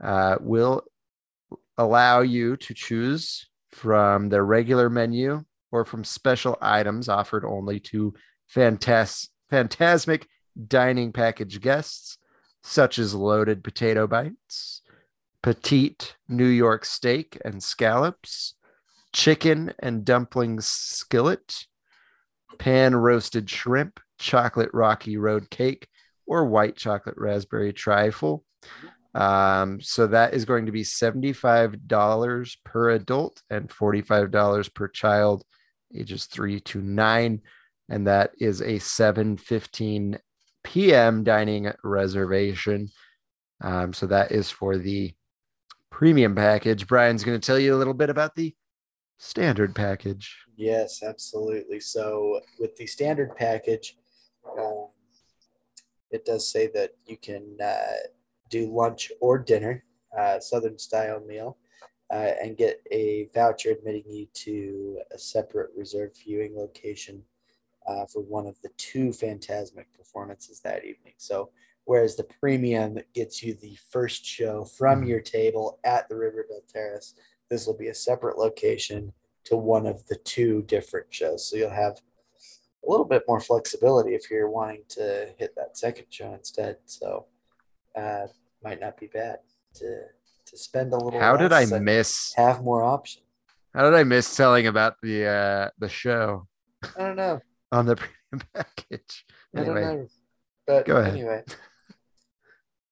uh, 0.03 0.37
will 0.39 0.83
allow 1.77 2.21
you 2.21 2.57
to 2.57 2.73
choose 2.73 3.47
from 3.69 4.29
their 4.29 4.43
regular 4.43 4.89
menu 4.89 5.43
or 5.71 5.85
from 5.85 6.03
special 6.03 6.57
items 6.61 7.09
offered 7.09 7.45
only 7.45 7.79
to 7.79 8.13
fantas- 8.53 9.27
Fantasmic 9.51 10.23
Dining 10.67 11.11
Package 11.11 11.61
guests, 11.61 12.17
such 12.63 12.97
as 12.97 13.13
loaded 13.13 13.63
potato 13.63 14.07
bites, 14.07 14.78
petite 15.41 16.15
New 16.27 16.47
York 16.47 16.85
steak 16.85 17.37
and 17.43 17.63
scallops, 17.63 18.55
chicken 19.13 19.73
and 19.79 20.05
dumplings 20.05 20.65
skillet, 20.67 21.65
pan 22.57 22.95
roasted 22.95 23.49
shrimp, 23.49 23.99
chocolate 24.19 24.69
rocky 24.73 25.17
road 25.17 25.49
cake, 25.49 25.87
or 26.27 26.45
white 26.45 26.75
chocolate 26.75 27.17
raspberry 27.17 27.73
trifle. 27.73 28.45
Um, 29.15 29.81
so 29.81 30.07
that 30.07 30.33
is 30.33 30.45
going 30.45 30.67
to 30.67 30.71
be 30.71 30.83
$75 30.83 32.57
per 32.63 32.89
adult 32.91 33.41
and 33.49 33.69
$45 33.69 34.73
per 34.73 34.87
child, 34.87 35.43
ages 35.95 36.25
three 36.25 36.59
to 36.61 36.81
nine. 36.81 37.41
And 37.89 38.05
that 38.05 38.31
is 38.39 38.61
a 38.61 38.77
7:15 38.77 40.19
p.m. 40.63 41.23
dining 41.23 41.71
reservation. 41.83 42.89
Um, 43.61 43.93
so 43.93 44.05
that 44.07 44.31
is 44.31 44.51
for 44.51 44.77
the 44.77 45.13
premium 45.99 46.33
package. 46.33 46.87
Bryan's 46.87 47.25
going 47.25 47.37
to 47.37 47.45
tell 47.45 47.59
you 47.59 47.75
a 47.75 47.77
little 47.77 47.93
bit 47.93 48.09
about 48.09 48.33
the 48.33 48.55
standard 49.17 49.75
package. 49.75 50.33
Yes, 50.55 51.03
absolutely. 51.03 51.81
So 51.81 52.39
with 52.57 52.77
the 52.77 52.87
standard 52.87 53.35
package, 53.35 53.97
um, 54.57 54.87
it 56.09 56.23
does 56.23 56.49
say 56.49 56.67
that 56.73 56.91
you 57.05 57.17
can 57.17 57.57
uh, 57.61 57.97
do 58.49 58.73
lunch 58.73 59.11
or 59.19 59.39
dinner, 59.39 59.83
uh, 60.17 60.39
Southern 60.39 60.79
style 60.79 61.19
meal, 61.19 61.57
uh, 62.13 62.31
and 62.41 62.55
get 62.55 62.81
a 62.91 63.27
voucher 63.33 63.71
admitting 63.71 64.09
you 64.09 64.25
to 64.35 65.01
a 65.13 65.19
separate 65.19 65.71
reserved 65.75 66.17
viewing 66.23 66.55
location 66.55 67.21
uh, 67.89 68.05
for 68.05 68.21
one 68.21 68.47
of 68.47 68.55
the 68.61 68.69
two 68.77 69.09
Fantasmic 69.09 69.87
performances 69.97 70.61
that 70.61 70.85
evening. 70.85 71.15
So 71.17 71.49
whereas 71.89 72.15
the 72.15 72.23
premium 72.39 72.99
gets 73.15 73.41
you 73.41 73.55
the 73.55 73.75
first 73.91 74.23
show 74.23 74.63
from 74.63 75.03
your 75.03 75.19
table 75.19 75.79
at 75.83 76.07
the 76.07 76.15
River 76.15 76.45
Belle 76.47 76.61
Terrace, 76.71 77.15
this 77.49 77.65
will 77.65 77.75
be 77.75 77.87
a 77.87 77.93
separate 77.95 78.37
location 78.37 79.11
to 79.45 79.55
one 79.57 79.87
of 79.87 80.05
the 80.05 80.15
two 80.17 80.61
different 80.67 81.07
shows. 81.09 81.49
So 81.49 81.57
you'll 81.57 81.71
have 81.71 81.93
a 82.85 82.91
little 82.91 83.07
bit 83.07 83.23
more 83.27 83.39
flexibility 83.39 84.13
if 84.13 84.29
you're 84.29 84.51
wanting 84.51 84.83
to 84.89 85.33
hit 85.39 85.55
that 85.55 85.77
second 85.79 86.05
show 86.11 86.31
instead. 86.35 86.77
So 86.85 87.25
uh, 87.95 88.27
might 88.63 88.79
not 88.79 88.95
be 88.99 89.07
bad 89.07 89.39
to 89.79 90.03
to 90.45 90.57
spend 90.57 90.93
a 90.93 90.97
little. 90.97 91.19
How 91.19 91.37
did 91.37 91.51
I 91.51 91.65
miss? 91.65 92.33
have 92.37 92.63
more 92.63 92.83
options? 92.83 93.25
How 93.73 93.83
did 93.89 93.95
I 93.95 94.03
miss 94.03 94.35
telling 94.35 94.67
about 94.67 94.93
the 95.01 95.25
uh 95.25 95.69
the 95.79 95.89
show 95.89 96.47
I 96.95 96.99
don't 97.01 97.15
know. 97.15 97.39
on 97.71 97.87
the 97.87 97.95
premium 97.95 98.47
package? 98.53 99.25
I 99.55 99.63
don't 99.63 99.75
Anyway, 99.77 99.81
know. 99.95 100.07
But 100.67 100.85
go 100.85 100.97
ahead. 100.97 101.13
anyway, 101.15 101.43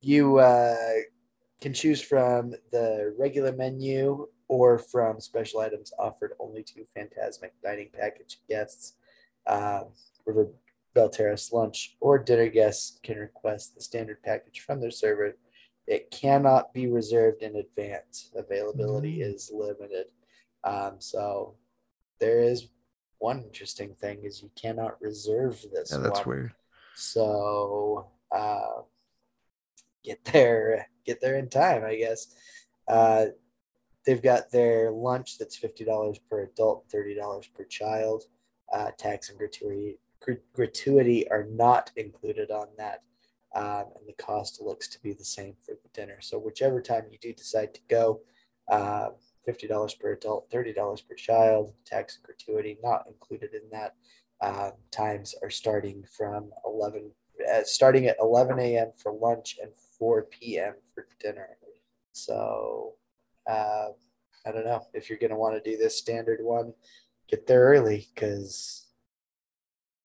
you 0.01 0.37
uh, 0.39 0.75
can 1.61 1.73
choose 1.73 2.01
from 2.01 2.53
the 2.71 3.13
regular 3.17 3.51
menu 3.51 4.27
or 4.47 4.77
from 4.79 5.19
special 5.19 5.59
items 5.59 5.91
offered 5.99 6.33
only 6.39 6.63
to 6.63 6.85
Fantasmic 6.97 7.51
dining 7.63 7.89
package 7.97 8.39
guests. 8.49 8.93
Um, 9.47 9.85
River 10.25 10.49
Belle 10.93 11.09
Terrace 11.09 11.51
lunch 11.51 11.95
or 11.99 12.17
dinner 12.19 12.47
guests 12.49 12.99
can 13.03 13.17
request 13.17 13.75
the 13.75 13.81
standard 13.81 14.21
package 14.23 14.61
from 14.61 14.79
their 14.79 14.91
server. 14.91 15.35
It 15.85 16.11
cannot 16.11 16.73
be 16.73 16.87
reserved 16.87 17.41
in 17.43 17.55
advance. 17.55 18.31
Availability 18.35 19.19
Mm. 19.19 19.33
is 19.35 19.51
limited. 19.53 20.07
Um, 20.63 20.95
so 20.99 21.55
there 22.19 22.41
is 22.41 22.67
one 23.19 23.43
interesting 23.43 23.95
thing 23.95 24.23
is 24.23 24.41
you 24.41 24.51
cannot 24.55 25.01
reserve 25.01 25.61
this 25.73 25.91
yeah, 25.91 25.99
that's 25.99 26.25
one. 26.25 26.27
weird. 26.35 26.53
So 26.95 28.07
uh, 28.31 28.81
get 30.07 30.23
there, 30.25 30.87
get 31.05 31.21
there 31.21 31.37
in 31.37 31.49
time, 31.49 31.83
I 31.83 31.95
guess. 31.95 32.27
Uh, 32.87 33.27
they've 34.05 34.23
got 34.23 34.49
their 34.51 34.91
lunch 34.91 35.37
that's 35.37 35.57
fifty 35.57 35.83
dollars 35.83 36.19
per 36.29 36.43
adult, 36.43 36.85
thirty 36.89 37.13
dollars 37.13 37.47
per 37.47 37.65
child. 37.65 38.23
Uh, 38.73 38.91
tax 38.97 39.29
and 39.29 39.37
gratuity 39.37 39.97
gr- 40.19 40.43
gratuity 40.53 41.29
are 41.29 41.47
not 41.51 41.91
included 41.95 42.51
on 42.51 42.67
that, 42.77 43.03
um, 43.55 43.85
and 43.95 44.07
the 44.07 44.13
cost 44.23 44.61
looks 44.61 44.87
to 44.87 45.01
be 45.01 45.13
the 45.13 45.25
same 45.25 45.55
for 45.65 45.75
the 45.83 45.89
dinner. 45.93 46.19
So 46.21 46.37
whichever 46.39 46.81
time 46.81 47.03
you 47.11 47.17
do 47.21 47.33
decide 47.33 47.73
to 47.73 47.81
go, 47.89 48.21
uh, 48.69 49.09
fifty 49.45 49.67
dollars 49.67 49.93
per 49.93 50.13
adult, 50.13 50.49
thirty 50.49 50.73
dollars 50.73 51.01
per 51.01 51.15
child. 51.15 51.73
Tax 51.85 52.15
and 52.17 52.23
gratuity 52.23 52.77
not 52.81 53.05
included 53.07 53.53
in 53.53 53.69
that 53.71 53.95
um, 54.41 54.71
times 54.91 55.35
are 55.41 55.49
starting 55.49 56.03
from 56.15 56.51
11 56.65 57.11
uh, 57.51 57.61
starting 57.63 58.05
at 58.05 58.17
11 58.19 58.59
a.m 58.59 58.91
for 58.97 59.11
lunch 59.11 59.57
and 59.61 59.71
4 59.99 60.23
p.m 60.23 60.73
for 60.93 61.07
dinner 61.19 61.57
so 62.11 62.93
uh, 63.49 63.87
i 64.45 64.51
don't 64.51 64.65
know 64.65 64.81
if 64.93 65.09
you're 65.09 65.19
going 65.19 65.31
to 65.31 65.35
want 65.37 65.61
to 65.61 65.71
do 65.71 65.77
this 65.77 65.97
standard 65.97 66.39
one 66.41 66.73
get 67.27 67.45
there 67.47 67.61
early 67.65 68.07
because 68.13 68.87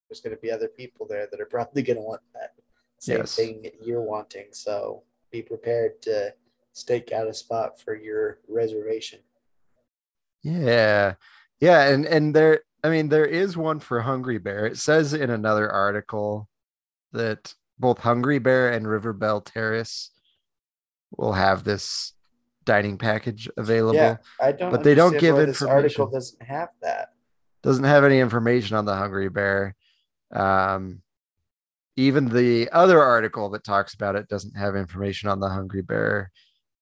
there's 0.09 0.21
going 0.21 0.35
to 0.35 0.41
be 0.41 0.51
other 0.51 0.67
people 0.67 1.07
there 1.09 1.27
that 1.31 1.39
are 1.41 1.45
probably 1.45 1.81
going 1.81 1.97
to 1.97 2.03
want 2.03 2.21
that 2.33 2.53
same 2.99 3.17
Yes. 3.17 3.35
thing 3.35 3.65
you're 3.81 4.01
wanting 4.01 4.47
so 4.51 5.03
be 5.31 5.41
prepared 5.41 6.01
to 6.03 6.33
stake 6.73 7.11
out 7.11 7.27
a 7.27 7.33
spot 7.33 7.79
for 7.79 7.95
your 7.95 8.39
reservation 8.47 9.19
Yeah. 10.43 11.15
Yeah, 11.59 11.87
and 11.87 12.05
and 12.05 12.35
there 12.35 12.61
I 12.83 12.89
mean 12.89 13.07
there 13.07 13.25
is 13.25 13.55
one 13.55 13.79
for 13.79 14.01
Hungry 14.01 14.37
Bear. 14.37 14.65
It 14.65 14.77
says 14.77 15.13
in 15.13 15.29
another 15.29 15.71
article 15.71 16.49
that 17.13 17.53
both 17.79 17.99
Hungry 17.99 18.39
Bear 18.39 18.71
and 18.71 18.87
River 18.87 19.13
Belle 19.13 19.41
Terrace 19.41 20.11
will 21.17 21.33
have 21.33 21.63
this 21.63 22.13
dining 22.65 22.97
package 22.97 23.49
available. 23.57 23.95
yeah 23.95 24.15
i 24.39 24.51
don't 24.51 24.71
but 24.71 24.83
they 24.83 24.95
don't 24.95 25.19
give 25.19 25.35
this 25.35 25.61
article 25.61 26.07
doesn't 26.07 26.41
have 26.41 26.69
that 26.81 27.09
Doesn't 27.61 27.83
have 27.83 28.05
any 28.05 28.19
information 28.19 28.77
on 28.77 28.85
the 28.85 28.95
Hungry 28.95 29.29
Bear. 29.29 29.75
Um 30.31 31.01
even 31.95 32.29
the 32.29 32.69
other 32.71 33.01
article 33.03 33.49
that 33.51 33.63
talks 33.63 33.93
about 33.93 34.15
it 34.15 34.27
doesn't 34.27 34.57
have 34.57 34.75
information 34.75 35.29
on 35.29 35.39
the 35.39 35.49
Hungry 35.49 35.81
Bear 35.81 36.31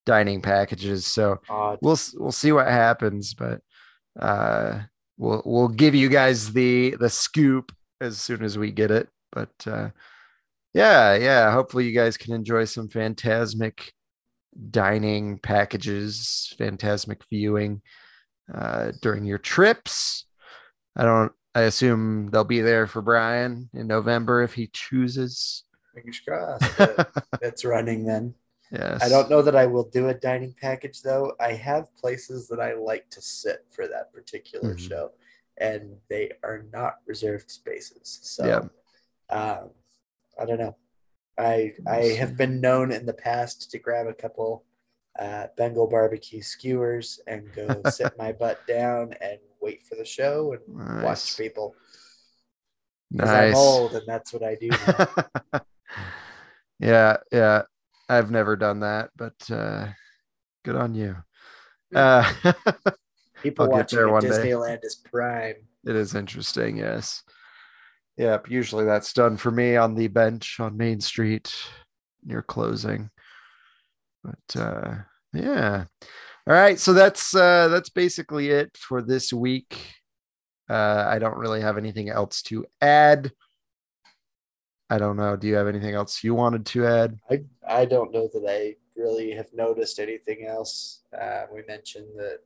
dining 0.05 0.41
packages. 0.41 1.05
So 1.05 1.39
Odd. 1.49 1.79
we'll 1.81 1.97
we'll 2.15 2.31
see 2.31 2.51
what 2.51 2.67
happens, 2.67 3.33
but 3.33 3.61
uh, 4.19 4.81
we'll 5.17 5.41
we'll 5.45 5.67
give 5.67 5.95
you 5.95 6.09
guys 6.09 6.53
the 6.53 6.95
the 6.99 7.09
scoop 7.09 7.71
as 7.99 8.19
soon 8.19 8.43
as 8.43 8.57
we 8.57 8.71
get 8.71 8.91
it. 8.91 9.09
But 9.31 9.51
uh, 9.67 9.89
yeah, 10.73 11.15
yeah. 11.15 11.51
Hopefully, 11.51 11.85
you 11.87 11.93
guys 11.93 12.17
can 12.17 12.33
enjoy 12.33 12.65
some 12.65 12.87
Fantasmic 12.89 13.89
dining 14.69 15.37
packages, 15.39 16.53
Fantasmic 16.59 17.21
viewing 17.29 17.81
uh, 18.53 18.91
during 19.01 19.25
your 19.25 19.37
trips. 19.37 20.25
I 20.95 21.03
don't. 21.03 21.31
I 21.53 21.61
assume 21.61 22.29
they'll 22.31 22.45
be 22.45 22.61
there 22.61 22.87
for 22.87 23.01
Bryan 23.01 23.69
in 23.73 23.87
November 23.87 24.41
if 24.41 24.53
he 24.53 24.67
chooses. 24.71 25.63
Fingers 25.93 26.21
crossed. 26.25 26.77
that 26.77 27.25
That's 27.41 27.65
running 27.75 28.05
then. 28.05 28.33
yes. 28.71 29.03
I 29.03 29.09
don't 29.09 29.29
know 29.29 29.41
that 29.41 29.55
I 29.57 29.65
will 29.65 29.89
do 29.89 30.07
a 30.07 30.13
dining 30.13 30.55
package 30.61 31.01
though. 31.01 31.33
I 31.41 31.51
have 31.53 31.93
places 31.97 32.47
that 32.47 32.61
I 32.61 32.75
like 32.75 33.09
to 33.09 33.21
sit 33.21 33.65
for 33.69 33.85
that 33.89 34.13
particular 34.13 34.75
Mhm. 34.75 34.79
show, 34.79 35.11
and 35.57 35.97
they 36.09 36.31
are 36.41 36.63
not 36.71 36.99
reserved 37.05 37.51
spaces. 37.51 38.19
So, 38.23 38.45
Yeah. 38.45 39.35
um, 39.37 39.71
I 40.41 40.45
don't 40.45 40.59
know. 40.59 40.75
I 41.37 41.73
I 41.87 41.97
have 42.19 42.35
been 42.37 42.59
known 42.61 42.91
in 42.91 43.05
the 43.05 43.13
past 43.13 43.69
to 43.71 43.79
grab 43.79 44.07
a 44.07 44.13
couple 44.13 44.65
uh, 45.19 45.47
Bengal 45.57 45.87
barbecue 45.87 46.41
skewers 46.41 47.19
and 47.27 47.53
go 47.53 47.83
sit 47.85 48.17
my 48.17 48.31
butt 48.31 48.65
down 48.67 49.13
and 49.21 49.39
wait 49.61 49.83
for 49.85 49.95
the 49.95 50.05
show 50.05 50.53
and 50.53 50.61
Nice. 50.67 51.03
watch 51.03 51.37
people. 51.37 51.75
'Cause 53.17 53.29
I'm 53.29 53.55
old 53.55 53.93
and 53.93 54.07
that's 54.07 54.33
what 54.33 54.41
I 54.43 54.55
do. 54.55 54.71
yeah, 56.79 57.17
yeah. 57.31 57.63
I've 58.09 58.31
never 58.31 58.55
done 58.55 58.79
that, 58.81 59.11
but 59.15 59.35
uh 59.51 59.87
good 60.63 60.75
on 60.75 60.95
you. 60.95 61.17
Uh 61.93 62.23
People 63.43 63.67
watching 63.69 64.09
one 64.11 64.23
day. 64.23 64.29
Disneyland 64.29 64.79
is 64.83 64.95
prime. 64.95 65.55
it 65.85 65.95
is 65.95 66.15
interesting, 66.15 66.77
yes. 66.77 67.23
Yep, 68.17 68.49
usually 68.49 68.85
that's 68.85 69.13
done 69.13 69.37
for 69.37 69.51
me 69.51 69.75
on 69.75 69.95
the 69.95 70.07
bench 70.07 70.59
on 70.59 70.77
Main 70.77 70.99
Street 71.01 71.53
near 72.23 72.41
closing. 72.41 73.09
But 74.23 74.59
uh 74.61 74.95
yeah. 75.33 75.85
All 76.47 76.53
right, 76.53 76.79
so 76.79 76.93
that's 76.93 77.33
uh 77.35 77.67
that's 77.69 77.89
basically 77.89 78.49
it 78.49 78.75
for 78.77 79.01
this 79.01 79.31
week. 79.33 79.77
Uh 80.69 81.05
I 81.07 81.19
don't 81.19 81.37
really 81.37 81.61
have 81.61 81.77
anything 81.77 82.09
else 82.09 82.41
to 82.43 82.65
add. 82.81 83.31
I 84.89 84.97
don't 84.97 85.15
know. 85.15 85.37
Do 85.37 85.47
you 85.47 85.55
have 85.55 85.67
anything 85.69 85.95
else 85.95 86.21
you 86.23 86.35
wanted 86.35 86.65
to 86.67 86.85
add? 86.85 87.17
I 87.29 87.43
I 87.67 87.85
don't 87.85 88.11
know 88.11 88.29
that 88.33 88.45
I 88.47 88.75
really 88.99 89.31
have 89.31 89.47
noticed 89.53 89.99
anything 89.99 90.45
else. 90.45 91.01
Uh, 91.17 91.45
we 91.51 91.63
mentioned 91.65 92.07
that 92.17 92.39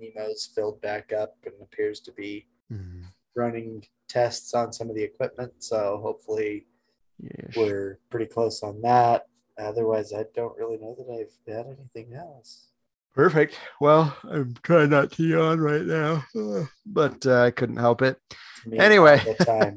Nemo's 0.00 0.50
filled 0.54 0.80
back 0.80 1.12
up 1.12 1.36
and 1.44 1.54
appears 1.62 2.00
to 2.00 2.12
be 2.12 2.46
Mhm. 2.72 3.04
running 3.36 3.84
tests 4.08 4.54
on 4.54 4.72
some 4.72 4.88
of 4.90 4.96
the 4.96 5.02
equipment. 5.02 5.52
So 5.58 6.00
hopefully 6.02 6.66
we're 7.56 7.98
pretty 8.10 8.26
close 8.26 8.62
on 8.62 8.80
that. 8.82 9.26
Otherwise, 9.58 10.12
I 10.12 10.24
don't 10.34 10.56
really 10.56 10.78
know 10.78 10.94
that 10.96 11.12
I've 11.12 11.54
had 11.54 11.66
anything 11.66 12.14
else. 12.14 12.68
Perfect. 13.14 13.58
Well, 13.80 14.16
I'm 14.30 14.54
trying 14.62 14.90
not 14.90 15.10
to 15.12 15.24
yawn 15.24 15.58
right 15.58 15.82
now, 15.82 16.24
but 16.86 17.26
uh, 17.26 17.42
I 17.42 17.50
couldn't 17.50 17.78
help 17.78 18.02
it. 18.02 18.20
Anyway. 18.72 19.20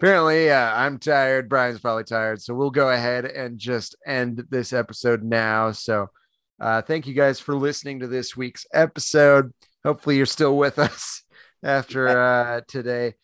Apparently, 0.00 0.50
uh, 0.50 0.74
I'm 0.74 0.98
tired. 0.98 1.48
Bryan's 1.48 1.80
probably 1.80 2.04
tired. 2.04 2.42
So 2.42 2.54
we'll 2.54 2.70
go 2.70 2.90
ahead 2.90 3.24
and 3.24 3.58
just 3.58 3.94
end 4.04 4.44
this 4.50 4.72
episode 4.72 5.22
now. 5.22 5.70
So 5.70 6.10
uh, 6.58 6.82
thank 6.82 7.06
you 7.06 7.14
guys 7.14 7.38
for 7.38 7.54
listening 7.54 8.00
to 8.00 8.08
this 8.08 8.36
week's 8.36 8.66
episode. 8.72 9.52
Hopefully, 9.84 10.16
you're 10.16 10.26
still 10.26 10.56
with 10.56 10.78
us 10.78 11.22
after 11.62 12.08
uh, 12.08 12.60
today. 12.66 13.14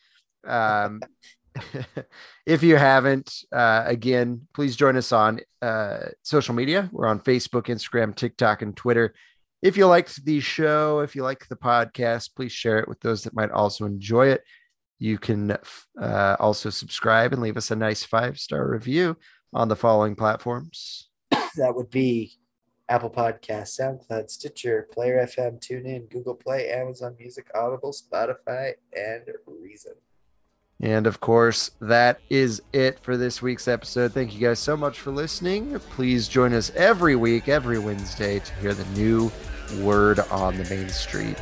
Um, 0.47 1.01
if 2.47 2.63
you 2.63 2.77
haven't, 2.77 3.33
uh, 3.53 3.85
again, 3.87 4.47
please 4.55 4.77
join 4.77 4.97
us 4.97 5.13
on 5.13 5.41
uh, 5.63 6.07
social 6.23 6.55
media. 6.55 6.89
We're 6.93 7.07
on 7.07 7.21
Facebook, 7.21 7.67
Instagram, 7.67 8.15
TikTok, 8.15 8.63
and 8.63 8.77
Twitter. 8.77 9.15
If 9.61 9.77
you 9.77 9.87
liked 9.87 10.25
the 10.25 10.41
show, 10.41 11.01
if 11.01 11.17
you 11.17 11.23
like 11.23 11.49
the 11.49 11.57
podcast, 11.57 12.31
please 12.37 12.53
share 12.53 12.79
it 12.79 12.89
with 12.89 13.01
those 13.01 13.25
that 13.25 13.35
might 13.35 13.51
also 13.51 13.87
enjoy 13.87 14.29
it. 14.29 14.43
You 15.01 15.19
can 15.19 15.57
uh, 16.01 16.37
also 16.39 16.71
subscribe 16.71 17.33
and 17.33 17.43
leave 17.43 17.57
us 17.57 17.71
a 17.71 17.77
nice 17.77 18.05
five 18.05 18.39
star 18.39 18.69
review 18.69 19.17
on 19.53 19.69
the 19.69 19.77
following 19.77 20.15
platforms. 20.15 21.09
that 21.31 21.75
would 21.75 21.91
be 21.91 22.39
Apple 22.89 23.11
Podcasts, 23.11 23.79
SoundCloud, 23.79 24.31
Stitcher, 24.31 24.89
Player 24.93 25.27
FM, 25.27 25.61
TuneIn, 25.61 26.11
Google 26.11 26.35
Play, 26.35 26.71
Amazon 26.71 27.17
Music, 27.19 27.47
Audible, 27.55 27.93
Spotify, 27.93 28.73
and 28.97 29.25
Reason. 29.47 29.93
And 30.81 31.07
of 31.07 31.21
course, 31.21 31.73
that 31.81 32.21
is 32.31 32.63
it 32.73 33.01
for 33.01 33.17
this 33.17 33.43
week's 33.43 33.67
episode. 33.67 34.13
Thank 34.13 34.33
you 34.35 34.41
guys 34.41 34.61
so 34.61 34.77
much 34.77 35.01
for 35.01 35.11
listening. 35.11 35.79
Please 35.91 36.29
join 36.29 36.55
us 36.55 36.71
every 36.77 37.17
week, 37.17 37.49
every 37.49 37.79
Wednesday, 37.79 38.39
to 38.39 38.55
hear 38.55 38.75
the 38.75 38.85
new 38.99 39.31
word 39.83 40.21
on 40.31 40.57
the 40.57 40.65
main 40.71 40.89
street. 40.89 41.37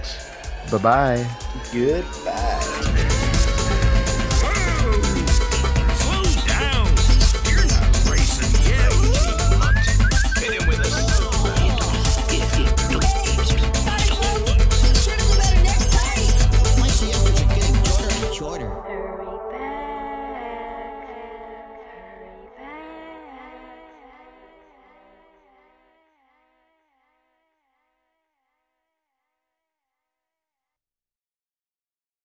Bye 0.71 0.79
bye. 0.79 1.37
Goodbye. 1.73 3.13